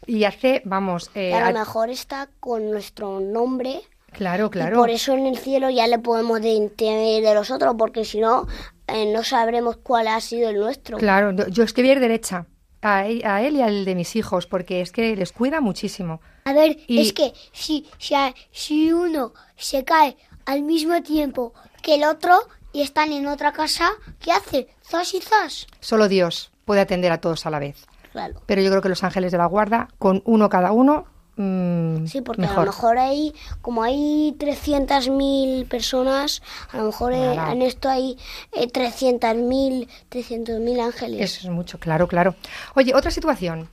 Y 0.06 0.24
hace, 0.24 0.62
vamos, 0.64 1.10
eh, 1.14 1.30
Y 1.30 1.32
a- 1.34 1.52
lo 1.52 1.58
mejor 1.60 1.90
está 1.90 2.28
con 2.40 2.70
nuestro 2.70 3.20
nombre. 3.20 3.82
Claro, 4.12 4.46
Y 4.46 4.50
claro. 4.50 4.76
por 4.78 4.90
eso 4.90 5.12
en 5.14 5.26
el 5.26 5.36
cielo 5.38 5.70
ya 5.70 5.86
le 5.86 5.98
podemos 5.98 6.40
distinguir 6.40 7.22
de 7.24 7.34
los 7.34 7.50
otros, 7.50 7.74
porque 7.78 8.04
si 8.04 8.20
no, 8.20 8.46
eh, 8.88 9.10
no 9.12 9.22
sabremos 9.24 9.76
cuál 9.78 10.08
ha 10.08 10.20
sido 10.20 10.50
el 10.50 10.56
nuestro. 10.58 10.98
Claro, 10.98 11.32
yo- 11.48 11.64
es 11.64 11.72
que 11.72 11.82
voy 11.82 11.90
a 11.90 11.92
ir 11.94 12.00
derecha 12.00 12.46
a 12.84 13.06
él, 13.06 13.56
y 13.56 13.62
al 13.62 13.84
de 13.84 13.94
mis 13.94 14.16
hijos, 14.16 14.46
porque 14.46 14.80
es 14.80 14.90
que 14.90 15.14
les 15.14 15.30
cuida 15.32 15.60
muchísimo. 15.60 16.20
A 16.44 16.52
ver, 16.52 16.78
Y- 16.88 17.00
es 17.00 17.12
que 17.12 17.32
si, 17.52 17.86
si, 17.98 18.14
si 18.50 18.92
uno 18.92 19.32
se 19.56 19.84
cae 19.84 20.16
al 20.46 20.62
mismo 20.62 21.00
tiempo 21.02 21.54
que 21.82 21.94
el 21.94 22.04
otro 22.04 22.36
y 22.72 22.82
están 22.82 23.12
en 23.12 23.28
otra 23.28 23.52
casa, 23.52 23.90
¿qué 24.18 24.32
hace? 24.32 24.66
Zas 24.82 25.14
y 25.14 25.20
zas. 25.20 25.66
Solo 25.78 26.08
Dios 26.08 26.50
puede 26.64 26.80
atender 26.80 27.12
a 27.12 27.20
todos 27.20 27.46
a 27.46 27.50
la 27.50 27.60
vez. 27.60 27.86
Claro. 28.10 28.40
Pero 28.46 28.60
yo 28.60 28.70
creo 28.70 28.82
que 28.82 28.88
los 28.88 29.04
ángeles 29.04 29.30
de 29.32 29.38
la 29.38 29.46
guarda, 29.46 29.88
con 29.98 30.20
uno 30.26 30.48
cada 30.48 30.72
uno, 30.72 31.06
mm, 31.42 32.06
Sí, 32.06 32.20
porque 32.20 32.42
a 32.42 32.48
mejor. 32.48 32.64
lo 32.66 32.72
mejor 32.72 32.98
hay, 32.98 33.34
como 33.60 33.82
hay 33.82 34.34
300.000 34.38 35.66
personas, 35.68 36.42
a 36.72 36.78
lo 36.78 36.84
mejor 36.84 37.12
eh, 37.12 37.34
en 37.50 37.62
esto 37.62 37.88
hay 37.88 38.16
eh, 38.52 38.66
300.000 38.68 39.88
300.000 40.10 40.80
ángeles. 40.80 41.20
Eso 41.20 41.48
es 41.48 41.52
mucho, 41.54 41.78
claro, 41.78 42.06
claro. 42.08 42.34
Oye, 42.74 42.94
otra 42.94 43.10
situación. 43.10 43.68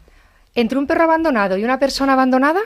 Entre 0.56 0.78
un 0.78 0.88
perro 0.88 1.04
abandonado 1.04 1.58
y 1.58 1.64
una 1.64 1.80
persona 1.80 2.14
abandonada, 2.14 2.60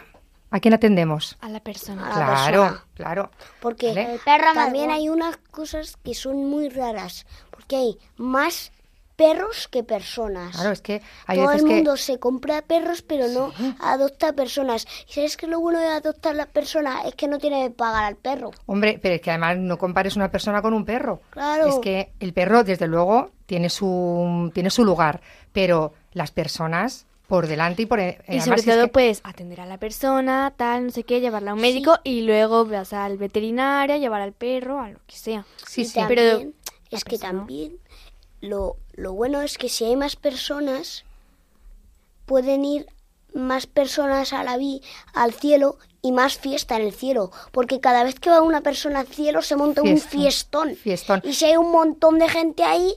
¿a 0.52 0.60
quién 0.60 0.74
atendemos? 0.74 1.38
A 1.42 1.50
la 1.50 1.60
persona. 1.60 2.06
A 2.06 2.10
la 2.10 2.26
Claro, 2.26 2.62
persona. 2.62 2.86
claro. 2.96 3.32
Porque 3.60 3.88
Vale. 3.90 4.14
El 4.14 4.20
perro 4.20 4.54
también 4.54 4.90
hay 4.92 5.10
unas 5.10 5.38
cosas 5.52 5.98
que 6.04 6.14
son 6.14 6.50
muy 6.50 6.70
raras, 6.70 7.26
porque 7.52 7.76
hay 7.76 7.98
más 8.18 8.72
perros 9.16 9.68
que 9.68 9.84
personas. 9.84 10.56
Claro, 10.56 10.72
es 10.72 10.82
que 10.82 11.02
hay 11.28 11.38
Todo 11.38 11.52
el 11.52 11.60
que... 11.60 11.66
mundo 11.66 11.98
se 11.98 12.20
compra 12.20 12.62
perros, 12.64 13.02
pero 13.02 13.28
no 13.28 13.52
adopta 13.80 14.34
personas. 14.34 14.88
¿Y 15.08 15.14
sabes 15.14 15.38
que 15.38 15.48
lo 15.48 15.60
bueno 15.60 15.80
de 15.80 15.88
adoptar 15.88 16.36
las 16.36 16.48
personas 16.48 17.06
es 17.06 17.16
que 17.16 17.28
no 17.28 17.38
tiene 17.40 17.64
que 17.64 17.70
pagar 17.72 18.04
al 18.06 18.16
perro? 18.16 18.52
Hombre, 18.66 19.00
pero 19.02 19.16
es 19.16 19.22
que 19.22 19.30
además 19.32 19.58
no 19.58 19.78
compares 19.78 20.16
una 20.16 20.32
persona 20.32 20.62
con 20.62 20.74
un 20.74 20.86
perro. 20.86 21.22
Claro. 21.30 21.68
Es 21.68 21.76
que 21.80 22.14
el 22.20 22.34
perro, 22.34 22.64
desde 22.64 22.88
luego, 22.88 23.32
tiene 23.46 23.70
su, 23.70 24.52
tiene 24.54 24.70
su 24.70 24.84
lugar, 24.84 25.22
pero 25.52 25.94
las 26.14 26.32
personas 26.32 27.06
por 27.28 27.48
delante 27.48 27.84
y 27.84 27.86
por... 27.86 28.00
Y 28.00 28.42
sobre 28.42 28.60
es 28.60 28.66
todo, 28.66 28.84
que- 28.86 28.92
pues, 28.92 29.22
atender 29.24 29.62
a 29.62 29.66
la 29.66 29.78
persona, 29.78 30.54
tal, 30.56 30.86
no 30.86 30.92
sé 30.92 31.04
qué, 31.04 31.20
llevarla 31.22 31.52
a 31.52 31.54
un 31.54 31.62
médico 31.62 31.98
y 32.04 32.22
luego 32.22 32.66
vas 32.66 32.94
al 32.94 33.18
veterinario, 33.18 33.96
llevar 33.98 34.22
al 34.22 34.34
perro, 34.34 34.80
a 34.82 34.90
lo 34.90 35.00
que 35.08 35.16
sea. 35.16 35.46
Sí, 35.68 35.82
y 35.82 35.86
sí. 35.86 35.94
también, 36.00 36.18
Pero 36.38 36.52
es 36.92 37.04
que 37.06 37.18
también 37.18 37.78
lo, 38.42 38.76
lo 38.94 39.14
bueno 39.14 39.42
es 39.42 39.58
que 39.58 39.70
si 39.70 39.86
hay 39.86 39.96
más 39.96 40.16
personas, 40.16 41.04
pueden 42.26 42.66
ir 42.66 42.88
más 43.34 43.66
personas 43.66 44.34
a 44.34 44.44
la 44.44 44.58
vi 44.58 44.82
al 45.14 45.34
cielo 45.34 45.78
y 46.02 46.12
más 46.12 46.38
fiesta 46.38 46.76
en 46.76 46.84
el 46.84 46.94
cielo. 46.94 47.32
Porque 47.52 47.80
cada 47.80 48.04
vez 48.04 48.20
que 48.20 48.30
va 48.30 48.42
una 48.42 48.62
persona 48.62 49.00
al 49.00 49.08
cielo 49.08 49.42
se 49.42 49.56
monta 49.56 49.82
un 49.82 49.98
fiestón. 49.98 50.76
Fiestón. 50.76 51.22
Y 51.24 51.34
si 51.34 51.46
hay 51.46 51.58
un 51.58 51.72
montón 51.72 52.20
de 52.20 52.30
gente 52.30 52.64
ahí, 52.64 52.96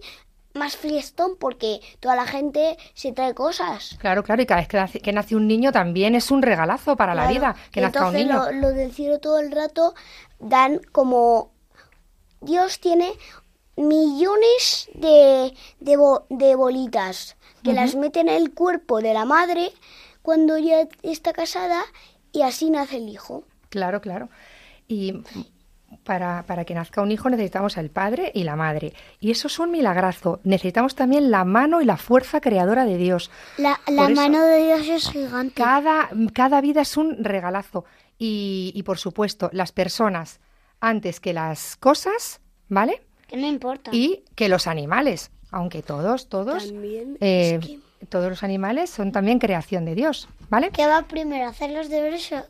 más 0.53 0.77
fiestón 0.77 1.37
porque 1.39 1.81
toda 2.01 2.17
la 2.17 2.27
gente 2.27 2.77
se 2.95 3.13
trae 3.13 3.35
cosas. 3.35 3.97
Claro, 3.99 4.25
claro, 4.25 4.43
y 4.43 4.47
cada 4.47 4.61
vez 4.61 4.69
que 4.69 4.77
nace, 4.77 5.01
que 5.01 5.13
nace 5.13 5.37
un 5.37 5.47
niño 5.47 5.73
también 5.73 6.15
es 6.15 6.31
un 6.31 6.43
regalazo 6.43 6.97
para 6.97 7.15
la 7.15 7.29
vida, 7.29 7.57
que 7.71 7.81
nazca 7.81 8.09
un 8.09 8.17
Entonces, 8.17 8.53
niño. 8.53 8.61
Lo, 8.61 8.69
lo 8.69 8.75
del 8.75 8.93
cielo 8.93 9.19
todo 9.19 9.39
el 9.39 9.53
rato 9.53 9.95
dan 10.39 10.81
como 10.93 11.53
Dios 12.41 12.81
tiene 12.81 13.13
millones 13.77 14.89
de, 14.95 15.55
de, 15.81 15.97
bo- 15.97 16.27
de 16.31 16.55
bolitas 16.55 17.37
que 17.62 17.73
las 17.73 17.95
mete 17.97 18.21
en 18.21 18.29
el 18.29 18.55
cuerpo 18.55 19.01
de 19.01 19.12
la 19.12 19.25
madre 19.25 19.73
cuando 20.23 20.57
ya 20.59 20.87
está 21.03 21.33
casada 21.33 21.83
y 22.33 22.43
así 22.43 22.71
nace 22.71 22.97
el 22.99 23.09
hijo. 23.09 23.45
Claro, 23.71 24.01
claro. 24.01 24.29
Y 24.87 25.23
para, 26.05 26.45
para 26.47 26.65
que 26.65 26.75
nazca 26.75 27.03
un 27.03 27.11
hijo 27.11 27.29
necesitamos 27.29 27.77
al 27.79 27.91
padre 27.91 28.31
y 28.35 28.45
la 28.45 28.55
madre. 28.57 28.93
Y 29.21 29.31
eso 29.33 29.49
es 29.49 29.59
un 29.59 29.71
milagrazo. 29.73 30.41
Necesitamos 30.45 30.95
también 30.95 31.31
la 31.31 31.45
mano 31.45 31.81
y 31.81 31.85
la 31.85 31.97
fuerza 31.97 32.41
creadora 32.41 32.85
de 32.85 32.97
Dios. 32.97 33.31
La, 33.57 33.81
la 33.89 34.05
eso- 34.05 34.15
mano 34.21 34.45
de 34.45 34.65
Dios 34.65 34.87
es 34.89 35.11
gigante. 35.11 35.55
Cada, 35.55 36.09
cada 36.33 36.61
vida 36.61 36.83
es 36.83 36.97
un 36.97 37.25
regalazo. 37.25 37.85
Y, 38.19 38.73
y, 38.75 38.83
por 38.85 38.99
supuesto, 38.99 39.51
las 39.53 39.73
personas 39.73 40.41
antes 40.81 41.21
que 41.21 41.33
las 41.33 41.77
cosas, 41.77 42.41
¿vale? 42.69 43.03
Que 43.27 43.37
no 43.37 43.47
importa. 43.47 43.91
Y 43.93 44.25
que 44.35 44.49
los 44.49 44.67
animales. 44.67 45.31
Aunque 45.51 45.83
todos, 45.83 46.29
todos, 46.29 46.67
También 46.67 47.17
eh, 47.21 47.59
es 47.61 47.67
que 47.67 47.79
todos 48.07 48.29
los 48.29 48.43
animales 48.43 48.91
son 48.91 49.12
también 49.12 49.39
creación 49.39 49.85
de 49.85 49.95
Dios, 49.95 50.29
¿vale? 50.51 50.71
¿Qué 50.71 50.87
va 50.87 51.03
primero, 51.03 51.47
hacer 51.47 51.71
los 51.71 51.89
deberes 51.89 52.31
o 52.33 52.45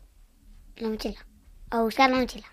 la 0.77 0.89
mochila? 0.89 1.25
O 1.71 1.83
buscar 1.83 2.09
la 2.09 2.17
mochila. 2.17 2.47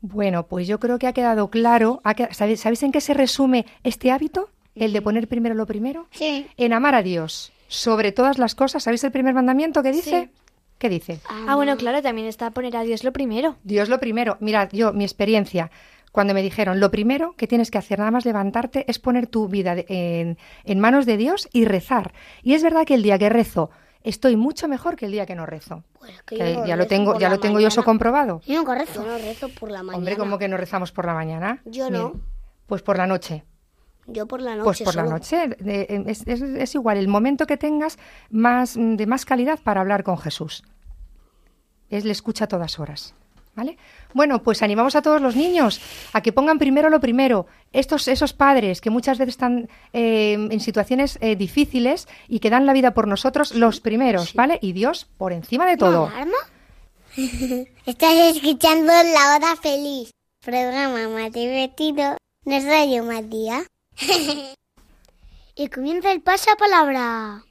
Bueno, 0.00 0.46
pues 0.46 0.68
yo 0.68 0.78
creo 0.78 0.98
que 0.98 1.06
ha 1.06 1.12
quedado 1.12 1.50
claro. 1.50 2.00
ha 2.04 2.14
¿sabéis, 2.32 2.60
sabéis 2.60 2.82
en 2.84 2.92
qué 2.92 3.00
se 3.00 3.14
resume 3.14 3.66
este 3.82 4.10
hábito? 4.10 4.50
El 4.74 4.92
de 4.92 5.02
poner 5.02 5.26
primero 5.26 5.54
lo 5.54 5.66
primero. 5.66 6.06
Sí. 6.10 6.46
En 6.56 6.72
amar 6.72 6.94
a 6.94 7.02
Dios 7.02 7.52
sobre 7.66 8.12
todas 8.12 8.38
las 8.38 8.54
cosas. 8.54 8.84
¿Sabéis 8.84 9.02
el 9.04 9.12
primer 9.12 9.34
mandamiento 9.34 9.82
que 9.82 9.90
dice? 9.90 10.30
¿Qué 10.78 10.90
dice? 10.90 11.20
Ah, 11.48 11.56
bueno, 11.56 11.76
claro, 11.76 12.02
también 12.02 12.26
está 12.26 12.50
poner 12.50 12.76
a 12.76 12.82
Dios 12.82 13.02
lo 13.02 13.12
primero. 13.12 13.56
Dios 13.64 13.88
lo 13.88 13.98
primero. 13.98 14.36
Mirad, 14.40 14.68
yo, 14.72 14.92
mi 14.92 15.04
experiencia, 15.04 15.70
cuando 16.16 16.32
me 16.34 16.42
dijeron, 16.42 16.80
lo 16.80 16.90
primero 16.90 17.34
que 17.36 17.46
tienes 17.46 17.70
que 17.70 17.76
hacer 17.78 17.98
nada 17.98 18.10
más 18.10 18.24
levantarte 18.24 18.84
es 18.90 18.98
poner 18.98 19.26
tu 19.26 19.48
vida 19.48 19.74
de- 19.74 19.84
en, 19.88 20.38
en 20.64 20.80
manos 20.80 21.04
de 21.06 21.16
Dios 21.18 21.46
y 21.52 21.66
rezar. 21.66 22.12
Y 22.42 22.54
es 22.54 22.62
verdad 22.62 22.86
que 22.86 22.94
el 22.94 23.02
día 23.02 23.18
que 23.18 23.28
rezo 23.28 23.68
estoy 24.02 24.34
mucho 24.36 24.66
mejor 24.66 24.96
que 24.96 25.04
el 25.06 25.12
día 25.12 25.26
que 25.26 25.34
no 25.34 25.44
rezo. 25.44 25.84
Pues 25.98 26.22
que 26.22 26.36
Que 26.36 26.54
yo 26.54 26.60
no 26.60 26.66
ya 26.66 26.76
lo 26.76 26.86
tengo, 26.86 27.18
ya 27.18 27.28
lo 27.28 27.38
tengo 27.38 27.60
yo 27.60 27.68
eso 27.68 27.84
comprobado. 27.84 28.40
Yo 28.46 28.56
nunca 28.56 28.74
rezo. 28.74 29.04
Yo 29.04 29.10
no 29.10 29.18
rezo 29.18 29.48
por 29.50 29.70
la 29.70 29.82
mañana. 29.82 29.98
Hombre, 29.98 30.16
¿cómo 30.16 30.38
que 30.38 30.48
no 30.48 30.56
rezamos 30.56 30.90
por 30.90 31.04
la 31.04 31.12
mañana? 31.14 31.60
Yo 31.66 31.90
no. 31.90 32.14
Pues 32.66 32.80
por 32.80 32.96
la 32.96 33.06
noche. 33.06 33.44
Yo 34.06 34.26
por 34.26 34.40
la 34.40 34.52
noche. 34.56 34.64
Pues 34.64 34.82
por 34.82 34.94
la 34.94 35.02
noche. 35.04 35.56
eh, 35.66 36.02
es, 36.06 36.26
es- 36.26 36.40
es 36.40 36.74
igual, 36.74 36.96
el 36.96 37.08
momento 37.08 37.46
que 37.46 37.56
tengas 37.58 37.98
más, 38.30 38.74
de 38.78 39.06
más 39.06 39.26
calidad 39.26 39.58
para 39.62 39.82
hablar 39.82 40.02
con 40.02 40.16
Jesús. 40.16 40.62
Es 41.90 42.04
le 42.06 42.12
escucha 42.12 42.44
a 42.44 42.48
todas 42.48 42.78
horas. 42.78 43.14
¿Vale? 43.56 43.78
Bueno, 44.12 44.42
pues 44.42 44.62
animamos 44.62 44.96
a 44.96 45.02
todos 45.02 45.22
los 45.22 45.34
niños 45.34 45.80
a 46.12 46.20
que 46.20 46.30
pongan 46.30 46.58
primero 46.58 46.90
lo 46.90 47.00
primero. 47.00 47.46
Estos, 47.72 48.06
esos 48.06 48.34
padres 48.34 48.82
que 48.82 48.90
muchas 48.90 49.16
veces 49.18 49.34
están 49.34 49.70
eh, 49.94 50.34
en 50.34 50.60
situaciones 50.60 51.18
eh, 51.22 51.36
difíciles 51.36 52.06
y 52.28 52.40
que 52.40 52.50
dan 52.50 52.66
la 52.66 52.74
vida 52.74 52.92
por 52.92 53.08
nosotros, 53.08 53.54
los 53.54 53.80
primeros, 53.80 54.34
¿vale? 54.34 54.58
Y 54.60 54.72
Dios 54.72 55.06
por 55.16 55.32
encima 55.32 55.64
de 55.64 55.78
todo. 55.78 56.12
Estás 57.86 58.36
escuchando 58.36 58.92
La 58.92 59.36
Hora 59.36 59.56
Feliz, 59.56 60.10
programa 60.44 61.08
más 61.08 61.32
divertido 61.32 62.18
de 62.44 62.60
Radio 62.60 63.04
Matías. 63.04 63.66
y 65.54 65.68
comienza 65.68 66.12
el 66.12 66.20
pasapalabra. 66.20 67.45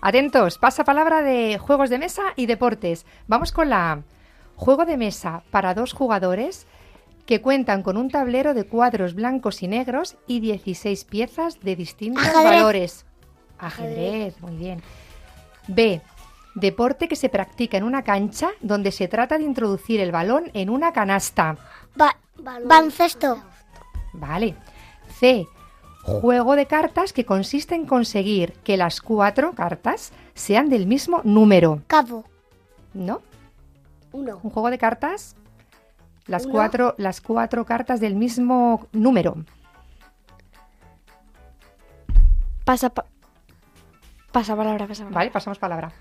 Atentos, 0.00 0.58
pasa 0.58 0.84
palabra 0.84 1.22
de 1.22 1.58
juegos 1.58 1.90
de 1.90 1.98
mesa 1.98 2.22
y 2.36 2.46
deportes. 2.46 3.04
Vamos 3.26 3.52
con 3.52 3.68
la 3.68 3.92
A. 3.92 4.02
Juego 4.54 4.84
de 4.84 4.96
mesa 4.96 5.42
para 5.50 5.74
dos 5.74 5.92
jugadores 5.92 6.66
que 7.26 7.42
cuentan 7.42 7.82
con 7.82 7.96
un 7.96 8.10
tablero 8.10 8.54
de 8.54 8.64
cuadros 8.64 9.14
blancos 9.14 9.62
y 9.62 9.68
negros 9.68 10.16
y 10.26 10.40
16 10.40 11.04
piezas 11.04 11.60
de 11.60 11.76
distintos 11.76 12.24
Ajedrez. 12.26 12.44
valores. 12.44 13.06
Ajedrez, 13.58 14.40
muy 14.40 14.56
bien. 14.56 14.82
B. 15.66 16.00
Deporte 16.54 17.06
que 17.06 17.16
se 17.16 17.28
practica 17.28 17.76
en 17.76 17.84
una 17.84 18.02
cancha 18.02 18.50
donde 18.60 18.92
se 18.92 19.08
trata 19.08 19.36
de 19.36 19.44
introducir 19.44 20.00
el 20.00 20.10
balón 20.10 20.50
en 20.54 20.70
una 20.70 20.92
canasta. 20.92 21.56
Baloncesto. 22.36 23.42
Vale. 24.12 24.54
C. 25.18 25.46
Juego 26.20 26.56
de 26.56 26.66
cartas 26.66 27.12
que 27.12 27.24
consiste 27.24 27.74
en 27.74 27.86
conseguir 27.86 28.52
que 28.64 28.76
las 28.76 29.00
cuatro 29.00 29.52
cartas 29.52 30.12
sean 30.34 30.68
del 30.68 30.86
mismo 30.86 31.20
número. 31.24 31.82
Cabo. 31.86 32.24
¿No? 32.94 33.20
Uno. 34.12 34.40
Un 34.42 34.50
juego 34.50 34.70
de 34.70 34.78
cartas. 34.78 35.36
Las 36.26 36.44
Uno. 36.44 36.52
cuatro, 36.52 36.94
las 36.98 37.20
cuatro 37.20 37.64
cartas 37.64 38.00
del 38.00 38.14
mismo 38.14 38.86
número. 38.92 39.36
Pasa, 42.64 42.90
pa- 42.90 43.06
pasa 44.32 44.54
palabra, 44.56 44.86
pasa 44.86 45.02
palabra. 45.04 45.14
Vale, 45.18 45.30
pasamos 45.30 45.58
palabra. 45.58 45.92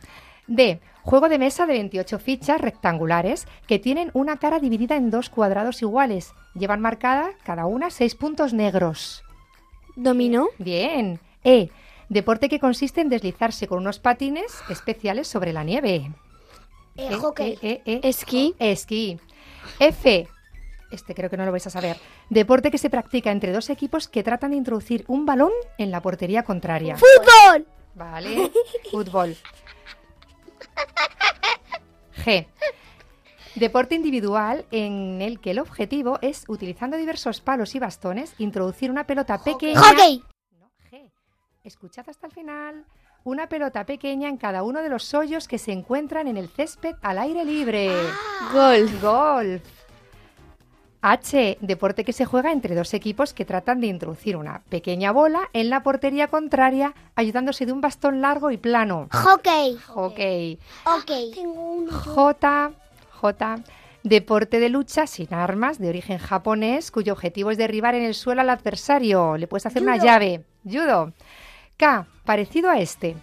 D. 0.48 0.80
Juego 1.04 1.30
de 1.30 1.40
mesa 1.40 1.66
de 1.66 1.74
28 1.74 2.20
fichas 2.20 2.60
rectangulares 2.60 3.48
que 3.68 3.80
tienen 3.80 4.12
una 4.14 4.38
cara 4.38 4.60
dividida 4.60 4.96
en 4.98 5.10
dos 5.10 5.30
cuadrados 5.30 5.82
iguales. 5.82 6.34
Llevan 6.54 6.82
marcada 6.82 7.30
cada 7.44 7.66
una 7.66 7.90
seis 7.90 8.16
puntos 8.16 8.54
negros. 8.54 9.24
Dominó. 9.98 10.48
Bien. 10.60 11.20
E. 11.44 11.70
Deporte 12.08 12.48
que 12.50 12.60
consiste 12.60 13.02
en 13.02 13.10
deslizarse 13.10 13.68
con 13.68 13.80
unos 13.80 14.00
patines 14.00 14.62
especiales 14.70 15.28
sobre 15.28 15.52
la 15.52 15.64
nieve. 15.64 16.12
Eh, 16.96 17.10
E, 17.12 17.16
hockey. 17.16 17.58
e, 17.62 17.82
e, 17.84 18.00
e. 18.04 18.08
Esquí. 18.08 18.56
Esquí. 18.60 19.20
F. 19.80 20.28
Este 20.92 21.14
creo 21.14 21.30
que 21.30 21.36
no 21.36 21.46
lo 21.46 21.52
vais 21.52 21.68
a 21.68 21.70
saber. 21.70 21.98
Deporte 22.30 22.72
que 22.72 22.78
se 22.78 22.90
practica 22.90 23.32
entre 23.32 23.52
dos 23.52 23.70
equipos 23.70 24.08
que 24.08 24.24
tratan 24.24 24.52
de 24.52 24.58
introducir 24.58 25.04
un 25.08 25.26
balón 25.26 25.52
en 25.78 25.92
la 25.92 26.02
portería 26.02 26.44
contraria. 26.44 26.96
¡Fútbol! 26.96 27.68
Vale. 27.96 28.52
Fútbol. 28.92 29.36
G. 32.24 32.46
Deporte 33.60 33.96
individual 33.96 34.66
en 34.70 35.20
el 35.20 35.40
que 35.40 35.52
el 35.52 35.60
objetivo 35.60 36.20
es, 36.22 36.44
utilizando 36.48 36.96
diversos 36.96 37.42
palos 37.42 37.74
y 37.74 37.80
bastones, 37.80 38.36
introducir 38.38 38.92
una 38.92 39.08
pelota 39.08 39.44
pequeña. 39.44 39.82
¡Hockey! 39.82 40.24
No, 40.60 40.70
G. 40.92 41.10
Escuchad 41.64 42.08
hasta 42.08 42.28
el 42.28 42.34
final. 42.34 42.86
Una 43.24 43.50
pelota 43.50 43.84
pequeña 43.86 44.30
en 44.30 44.38
cada 44.38 44.62
uno 44.62 44.84
de 44.84 44.90
los 44.90 45.14
hoyos 45.16 45.48
que 45.48 45.58
se 45.58 45.72
encuentran 45.72 46.28
en 46.28 46.38
el 46.38 46.50
césped 46.50 46.96
al 47.02 47.18
aire 47.18 47.44
libre. 47.46 47.92
Golf. 48.54 49.02
Golf. 49.02 49.64
H. 51.02 51.58
Deporte 51.62 52.04
que 52.04 52.14
se 52.14 52.26
juega 52.26 52.52
entre 52.52 52.76
dos 52.76 52.94
equipos 52.94 53.34
que 53.34 53.46
tratan 53.46 53.82
de 53.82 53.88
introducir 53.88 54.38
una 54.38 54.62
pequeña 54.70 55.12
bola 55.12 55.50
en 55.54 55.70
la 55.70 55.82
portería 55.82 56.28
contraria 56.28 56.94
ayudándose 57.16 57.66
de 57.66 57.72
un 57.72 57.82
bastón 57.82 58.22
largo 58.22 58.52
y 58.52 58.58
plano. 58.58 59.08
Hockey. 59.12 59.78
Hockey. 59.88 60.60
Ok. 60.86 61.12
J. 62.14 62.72
J. 63.18 63.56
Deporte 64.04 64.60
de 64.60 64.70
lucha 64.70 65.06
sin 65.08 65.34
armas 65.34 65.80
de 65.80 65.90
origen 65.90 66.18
japonés 66.18 66.92
cuyo 66.92 67.14
objetivo 67.14 67.52
es 67.52 67.58
derribar 67.58 67.94
en 67.96 68.04
el 68.04 68.14
suelo 68.14 68.42
al 68.42 68.50
adversario. 68.50 69.36
Le 69.38 69.48
puedes 69.48 69.66
hacer 69.66 69.82
una 69.84 69.98
llave. 69.98 70.44
Judo. 70.64 71.12
K. 71.78 72.08
Parecido 72.24 72.70
a 72.70 72.80
este. 72.80 73.16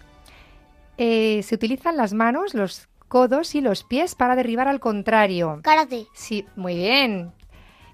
Eh, 0.97 1.41
se 1.43 1.55
utilizan 1.55 1.97
las 1.97 2.13
manos, 2.13 2.53
los 2.53 2.87
codos 3.07 3.55
y 3.55 3.61
los 3.61 3.83
pies 3.83 4.15
para 4.15 4.35
derribar 4.35 4.67
al 4.67 4.79
contrario. 4.79 5.59
Karate. 5.63 6.05
Sí, 6.13 6.45
muy 6.55 6.75
bien. 6.75 7.31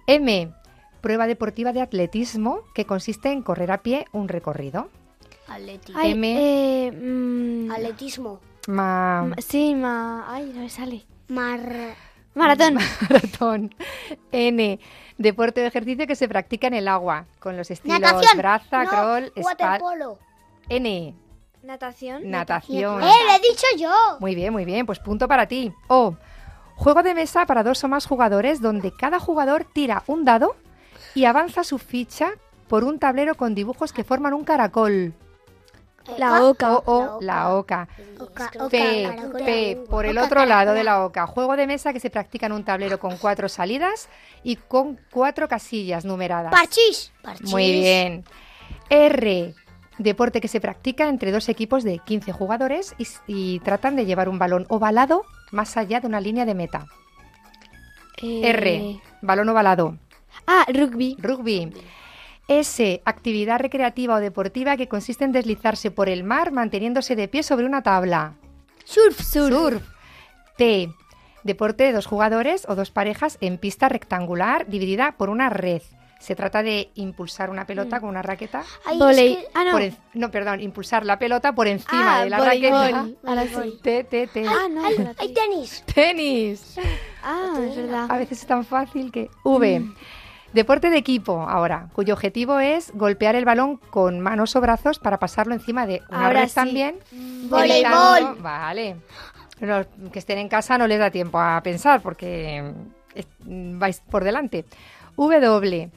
M. 0.07 0.51
Prueba 1.01 1.27
deportiva 1.27 1.73
de 1.73 1.81
atletismo 1.81 2.61
que 2.75 2.85
consiste 2.85 3.31
en 3.31 3.41
correr 3.41 3.71
a 3.71 3.81
pie 3.81 4.05
un 4.11 4.27
recorrido. 4.27 4.89
Atleti- 5.47 5.93
Ay, 5.95 6.11
M. 6.11 6.35
eh, 6.87 6.91
mm, 6.91 7.71
Atletismo. 7.71 8.39
Ma- 8.67 9.31
sí, 9.39 9.73
ma... 9.75 10.25
Ay, 10.31 10.51
no 10.53 10.61
me 10.61 10.69
sale. 10.69 11.03
Mar... 11.31 11.95
Maratón. 12.35 12.77
Maratón. 13.09 13.75
N. 14.31 14.79
Deporte 15.17 15.61
de 15.61 15.67
ejercicio 15.67 16.05
que 16.05 16.15
se 16.15 16.27
practica 16.27 16.67
en 16.67 16.73
el 16.73 16.87
agua, 16.87 17.25
con 17.39 17.55
los 17.55 17.71
estilos 17.71 17.99
Natación. 17.99 18.37
braza, 18.37 18.83
No, 18.83 18.89
crawl, 18.89 19.33
waterpolo. 19.37 20.19
N. 20.69 21.15
Natación. 21.63 22.29
Natación. 22.29 23.01
¡Eh, 23.03 23.05
lo 23.05 23.33
he 23.33 23.39
dicho 23.39 23.65
yo! 23.77 23.91
Muy 24.19 24.35
bien, 24.35 24.51
muy 24.51 24.65
bien, 24.65 24.85
pues 24.85 24.99
punto 24.99 25.27
para 25.27 25.47
ti. 25.47 25.71
O. 25.87 26.15
Juego 26.75 27.03
de 27.03 27.13
mesa 27.13 27.45
para 27.45 27.63
dos 27.63 27.83
o 27.83 27.87
más 27.87 28.07
jugadores 28.07 28.61
donde 28.61 28.91
cada 28.91 29.19
jugador 29.19 29.65
tira 29.71 30.03
un 30.07 30.25
dado 30.25 30.55
y 31.13 31.25
avanza 31.25 31.63
su 31.63 31.77
ficha 31.77 32.31
por 32.67 32.83
un 32.83 32.97
tablero 32.99 33.35
con 33.35 33.53
dibujos 33.53 33.93
que 33.93 34.03
forman 34.03 34.33
un 34.33 34.43
caracol. 34.43 35.13
La 36.17 36.43
oca. 36.43 36.77
O, 36.77 36.83
o, 36.85 37.21
la 37.21 37.53
oca. 37.53 37.87
Oca, 38.19 38.51
P. 38.69 39.09
P, 39.45 39.83
por 39.89 40.05
el 40.05 40.17
otro 40.17 40.45
lado 40.45 40.73
de 40.73 40.83
la 40.83 41.05
oca. 41.05 41.27
Juego 41.27 41.55
de 41.55 41.67
mesa 41.67 41.93
que 41.93 41.99
se 41.99 42.09
practica 42.09 42.45
en 42.45 42.51
un 42.51 42.63
tablero 42.63 42.99
con 42.99 43.17
cuatro 43.17 43.49
salidas 43.49 44.09
y 44.43 44.55
con 44.55 44.99
cuatro 45.11 45.47
casillas 45.47 46.05
numeradas. 46.05 46.51
Parchís. 46.51 47.11
Muy 47.51 47.71
bien. 47.71 48.25
R. 48.89 49.53
Deporte 49.97 50.41
que 50.41 50.47
se 50.47 50.59
practica 50.59 51.07
entre 51.07 51.31
dos 51.31 51.47
equipos 51.49 51.83
de 51.83 51.99
15 51.99 52.31
jugadores 52.31 52.95
y, 52.97 53.07
y 53.27 53.59
tratan 53.59 53.95
de 53.95 54.05
llevar 54.05 54.29
un 54.29 54.39
balón 54.39 54.65
ovalado 54.69 55.23
más 55.51 55.77
allá 55.77 55.99
de 55.99 56.07
una 56.07 56.21
línea 56.21 56.45
de 56.45 56.55
meta. 56.55 56.87
Eh, 58.21 58.41
R. 58.49 59.01
Balón 59.21 59.49
ovalado. 59.49 59.97
Ah, 60.47 60.65
rugby. 60.67 61.17
Rugby. 61.19 61.71
S. 62.47 63.01
Actividad 63.05 63.59
recreativa 63.59 64.15
o 64.15 64.19
deportiva 64.19 64.77
que 64.77 64.87
consiste 64.87 65.23
en 65.23 65.31
deslizarse 65.31 65.91
por 65.91 66.09
el 66.09 66.23
mar 66.23 66.51
manteniéndose 66.51 67.15
de 67.15 67.27
pie 67.27 67.43
sobre 67.43 67.65
una 67.65 67.81
tabla. 67.81 68.33
Surf, 68.83 69.19
surf. 69.21 69.49
Surf. 69.53 69.83
T. 70.57 70.89
Deporte 71.43 71.85
de 71.85 71.91
dos 71.93 72.05
jugadores 72.05 72.65
o 72.67 72.75
dos 72.75 72.91
parejas 72.91 73.37
en 73.41 73.57
pista 73.57 73.89
rectangular 73.89 74.67
dividida 74.67 75.13
por 75.13 75.29
una 75.29 75.49
red. 75.49 75.81
Se 76.19 76.35
trata 76.35 76.61
de 76.61 76.91
impulsar 76.93 77.49
una 77.49 77.65
pelota 77.65 77.99
con 77.99 78.09
una 78.09 78.21
raqueta. 78.21 78.63
Ay, 78.85 78.99
Volei. 78.99 79.33
es 79.33 79.37
que- 79.39 79.47
Ah, 79.55 79.63
no. 79.63 79.71
por 79.71 79.81
en- 79.81 79.97
no, 80.13 80.29
perdón, 80.29 80.59
impulsar 80.59 81.03
la 81.03 81.17
pelota 81.17 81.53
por 81.55 81.67
encima 81.67 82.17
Ah, 82.19 82.23
de 82.23 82.29
la 82.29 82.37
voleibol. 82.37 82.91
raqueta. 83.23 83.81
T, 83.81 84.03
T, 84.03 84.27
T. 84.27 84.45
Ah, 84.47 84.67
no. 84.69 84.85
Hay 84.85 85.33
tenis. 85.33 85.83
Tenis. 85.91 86.75
Ah, 87.23 87.57
es 87.67 87.75
verdad. 87.75 88.05
A 88.07 88.17
veces 88.19 88.41
es 88.41 88.45
tan 88.45 88.63
fácil 88.63 89.11
que... 89.11 89.31
V. 89.43 89.81
Deporte 90.53 90.89
de 90.89 90.97
equipo, 90.97 91.41
ahora, 91.47 91.87
cuyo 91.93 92.13
objetivo 92.13 92.59
es 92.59 92.91
golpear 92.93 93.35
el 93.35 93.45
balón 93.45 93.77
con 93.77 94.19
manos 94.19 94.55
o 94.55 94.61
brazos 94.61 94.99
para 94.99 95.17
pasarlo 95.17 95.53
encima 95.53 95.85
de 95.85 96.01
una 96.09 96.27
Ahora 96.27 96.41
red 96.41 96.49
sí. 96.49 96.55
también. 96.55 96.95
Voleibol. 97.49 98.35
Vale. 98.41 98.97
Los 99.61 99.87
que 100.11 100.19
estén 100.19 100.39
en 100.39 100.49
casa 100.49 100.77
no 100.77 100.87
les 100.87 100.99
da 100.99 101.09
tiempo 101.09 101.39
a 101.39 101.61
pensar 101.63 102.01
porque 102.01 102.73
vais 103.45 104.01
por 104.09 104.23
delante. 104.23 104.65
W. 105.15 105.89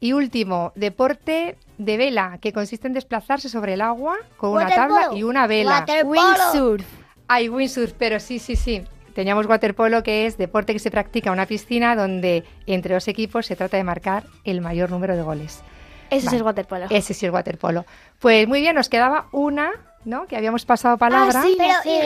Y 0.00 0.12
último, 0.12 0.72
deporte 0.74 1.56
de 1.78 1.96
vela, 1.96 2.38
que 2.40 2.52
consiste 2.52 2.86
en 2.86 2.92
desplazarse 2.92 3.48
sobre 3.48 3.74
el 3.74 3.80
agua 3.80 4.16
con 4.36 4.50
una 4.50 4.68
tabla 4.68 5.08
y 5.14 5.22
una 5.22 5.46
vela. 5.46 5.86
Windsurf. 6.04 6.84
Hay 7.26 7.48
windsurf, 7.48 7.94
pero 7.98 8.20
sí, 8.20 8.38
sí, 8.38 8.54
sí. 8.54 8.84
Teníamos 9.14 9.46
waterpolo, 9.46 10.02
que 10.02 10.26
es 10.26 10.36
deporte 10.36 10.72
que 10.72 10.78
se 10.78 10.90
practica 10.90 11.28
en 11.30 11.34
una 11.34 11.46
piscina 11.46 11.94
donde 11.96 12.44
entre 12.66 12.94
dos 12.94 13.06
equipos 13.08 13.46
se 13.46 13.56
trata 13.56 13.76
de 13.76 13.84
marcar 13.84 14.24
el 14.44 14.60
mayor 14.60 14.90
número 14.90 15.16
de 15.16 15.22
goles. 15.22 15.62
Ese 16.10 16.26
Vale. 16.26 16.36
es 16.36 16.40
el 16.40 16.42
waterpolo. 16.42 16.86
Ese 16.90 17.14
sí 17.14 17.26
es 17.26 17.32
waterpolo. 17.32 17.84
Pues 18.18 18.46
muy 18.48 18.60
bien, 18.60 18.74
nos 18.74 18.88
quedaba 18.88 19.28
una, 19.32 19.70
¿no? 20.04 20.26
Que 20.26 20.36
habíamos 20.36 20.64
pasado 20.64 20.98
palabra. 20.98 21.40
Ah, 21.40 21.44
sí. 21.44 21.54
Pero. 21.56 21.72
Y, 21.84 21.88
y, 21.90 22.00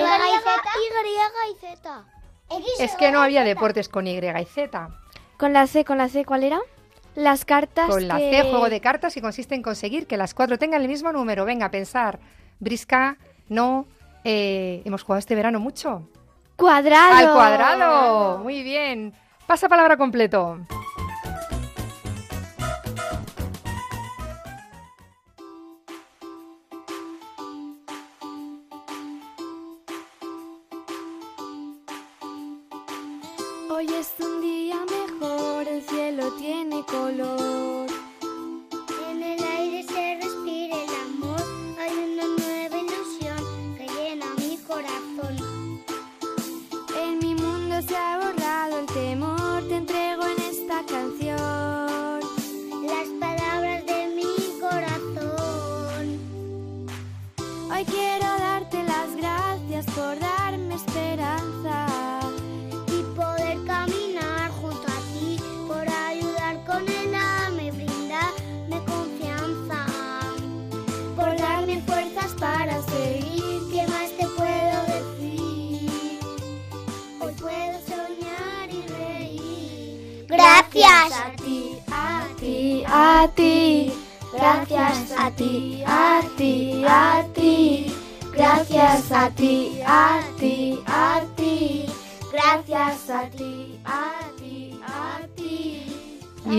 y 1.51 1.57
Z. 1.61 2.05
Es 2.79 2.95
que 2.97 3.11
no 3.11 3.21
había 3.21 3.43
deportes 3.45 3.89
con 3.89 4.07
Y 4.07 4.17
y 4.19 4.45
Z. 4.45 4.89
Con 5.37 5.53
la 5.53 5.67
C, 5.67 5.85
con 5.85 5.99
la 5.99 6.09
C, 6.09 6.25
¿cuál 6.25 6.45
era? 6.45 6.61
Las 7.15 7.45
cartas 7.45 7.89
Con 7.89 8.07
la 8.09 8.17
que- 8.17 8.31
C, 8.31 8.43
juego 8.51 8.69
de 8.71 8.81
cartas, 8.81 9.17
y 9.17 9.21
consiste 9.21 9.55
en 9.55 9.63
conseguir 9.63 10.07
que 10.07 10.17
las 10.17 10.35
cuatro 10.35 10.59
tengan 10.59 10.83
el 10.83 10.89
mismo 10.89 11.13
número. 11.13 11.45
Venga, 11.45 11.67
a 11.67 11.71
pensar. 11.71 12.19
Brisca, 12.61 13.17
no. 13.49 13.87
eh, 14.25 14.83
hemos 14.85 15.03
jugado 15.03 15.19
este 15.19 15.35
verano 15.35 15.59
mucho. 15.61 16.09
Cuadrado. 16.59 17.15
Al 17.15 17.33
cuadrado. 17.33 18.39
Muy 18.39 18.65
bien. 18.65 19.15
Pasa 19.47 19.69
palabra 19.69 19.97
completo. 19.97 20.59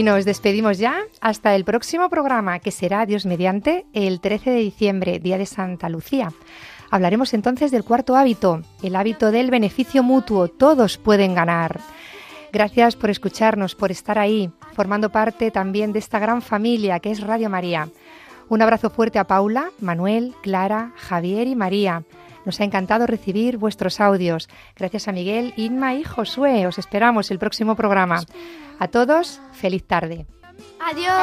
Nos 0.10 0.26
despedimos 0.26 0.80
ya 0.80 1.04
hasta 1.22 1.56
el 1.56 1.64
próximo 1.64 2.10
programa, 2.10 2.58
que 2.58 2.72
será, 2.72 3.06
Dios 3.06 3.28
mediante, 3.28 3.86
el 3.94 4.20
13 4.20 4.50
de 4.50 4.58
diciembre, 4.58 5.20
Día 5.20 5.38
de 5.38 5.46
Santa 5.46 5.88
Lucía. 5.88 6.34
Hablaremos 6.90 7.36
entonces 7.36 7.70
del 7.70 7.84
cuarto 7.84 8.16
hábito, 8.16 8.64
el 8.82 8.96
hábito 8.96 9.30
del 9.30 9.52
beneficio 9.52 10.02
mutuo. 10.02 10.48
Todos 10.48 10.98
pueden 10.98 11.36
ganar. 11.36 11.80
Gracias 12.52 12.96
por 12.96 13.12
escucharnos, 13.12 13.76
por 13.76 13.92
estar 13.92 14.18
ahí, 14.18 14.50
formando 14.74 15.12
parte 15.12 15.52
también 15.52 15.94
de 15.94 16.00
esta 16.00 16.18
gran 16.18 16.42
familia 16.42 17.00
que 17.00 17.12
es 17.12 17.22
Radio 17.22 17.48
María. 17.52 17.88
Un 18.48 18.64
abrazo 18.64 18.90
fuerte 18.90 19.20
a 19.20 19.28
Paula, 19.28 19.70
Manuel, 19.80 20.34
Clara, 20.42 20.92
Javier 20.96 21.48
y 21.48 21.56
María. 21.56 22.02
Nos 22.50 22.60
ha 22.62 22.64
encantado 22.64 23.06
recibir 23.06 23.58
vuestros 23.58 24.02
audios. 24.02 24.50
Gracias 24.76 25.08
a 25.08 25.12
Miguel, 25.12 25.54
Inma 25.56 25.94
y 25.94 26.04
Josué. 26.04 26.66
Os 26.66 26.80
esperamos 26.80 27.30
el 27.30 27.38
próximo 27.38 27.76
programa. 27.76 28.24
A 28.80 28.88
todos, 28.88 29.40
feliz 29.54 29.86
tarde. 29.86 30.26
Adiós. 30.80 31.14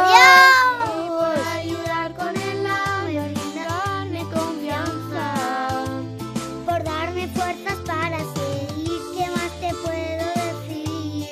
por 1.08 1.48
ayudar 1.58 2.14
con 2.14 2.28
el 2.28 2.64
alma 2.64 3.10
y 3.10 3.18
brindarme 3.18 4.20
confianza 4.32 5.34
por 6.64 6.84
darme 6.84 7.26
fuerzas 7.26 7.76
para 7.84 8.18
seguir 8.18 9.00
qué 9.16 9.28
más 9.28 9.50
te 9.58 9.74
puedo 9.82 10.26
decir 10.46 11.28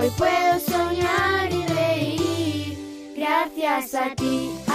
Hoy 0.00 0.10
puedo 0.18 0.58
soñar 0.58 1.52
y 1.52 1.64
reír. 1.64 2.78
Gracias 3.16 3.94
a 3.94 4.16
ti, 4.16 4.16
a 4.16 4.16
ti, 4.16 4.67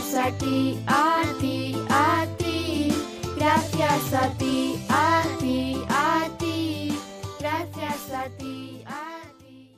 Gracias 0.00 0.26
a 0.26 0.38
ti, 0.38 0.78
a 0.86 1.24
ti, 1.40 1.76
a 1.90 2.26
ti. 2.38 2.88
Gracias 3.36 4.14
a 4.14 4.30
ti, 4.38 4.82
a 4.88 5.22
ti, 5.38 5.84
a 5.90 6.28
ti. 6.38 6.98
Gracias 7.38 8.10
a 8.10 8.24
ti, 8.38 8.82
a 8.86 9.20
ti. 9.38 9.68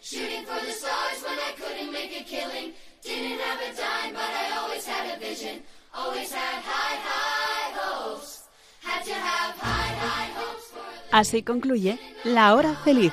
Shooting 0.00 0.44
for 0.46 0.64
the 0.64 0.72
stars 0.72 1.20
when 1.26 1.38
I 1.38 1.52
couldn't 1.60 1.92
make 1.92 2.18
a 2.18 2.24
killing. 2.24 2.72
Didn't 3.02 3.38
have 3.40 3.60
a 3.60 3.76
dime, 3.76 4.14
but 4.14 4.32
I 4.32 4.56
always 4.62 4.86
had 4.86 5.14
a 5.14 5.20
vision. 5.20 5.60
Always 5.94 6.32
had 6.32 6.62
high, 6.64 6.96
high 7.04 7.72
hopes. 7.76 8.44
Had 8.80 9.04
to 9.04 9.12
have 9.12 9.54
high, 9.58 9.94
high 10.00 10.30
hopes 10.40 10.64
for 10.72 10.80
Así 11.12 11.42
concluye 11.42 11.98
La 12.24 12.54
Hora 12.54 12.74
Feliz, 12.82 13.12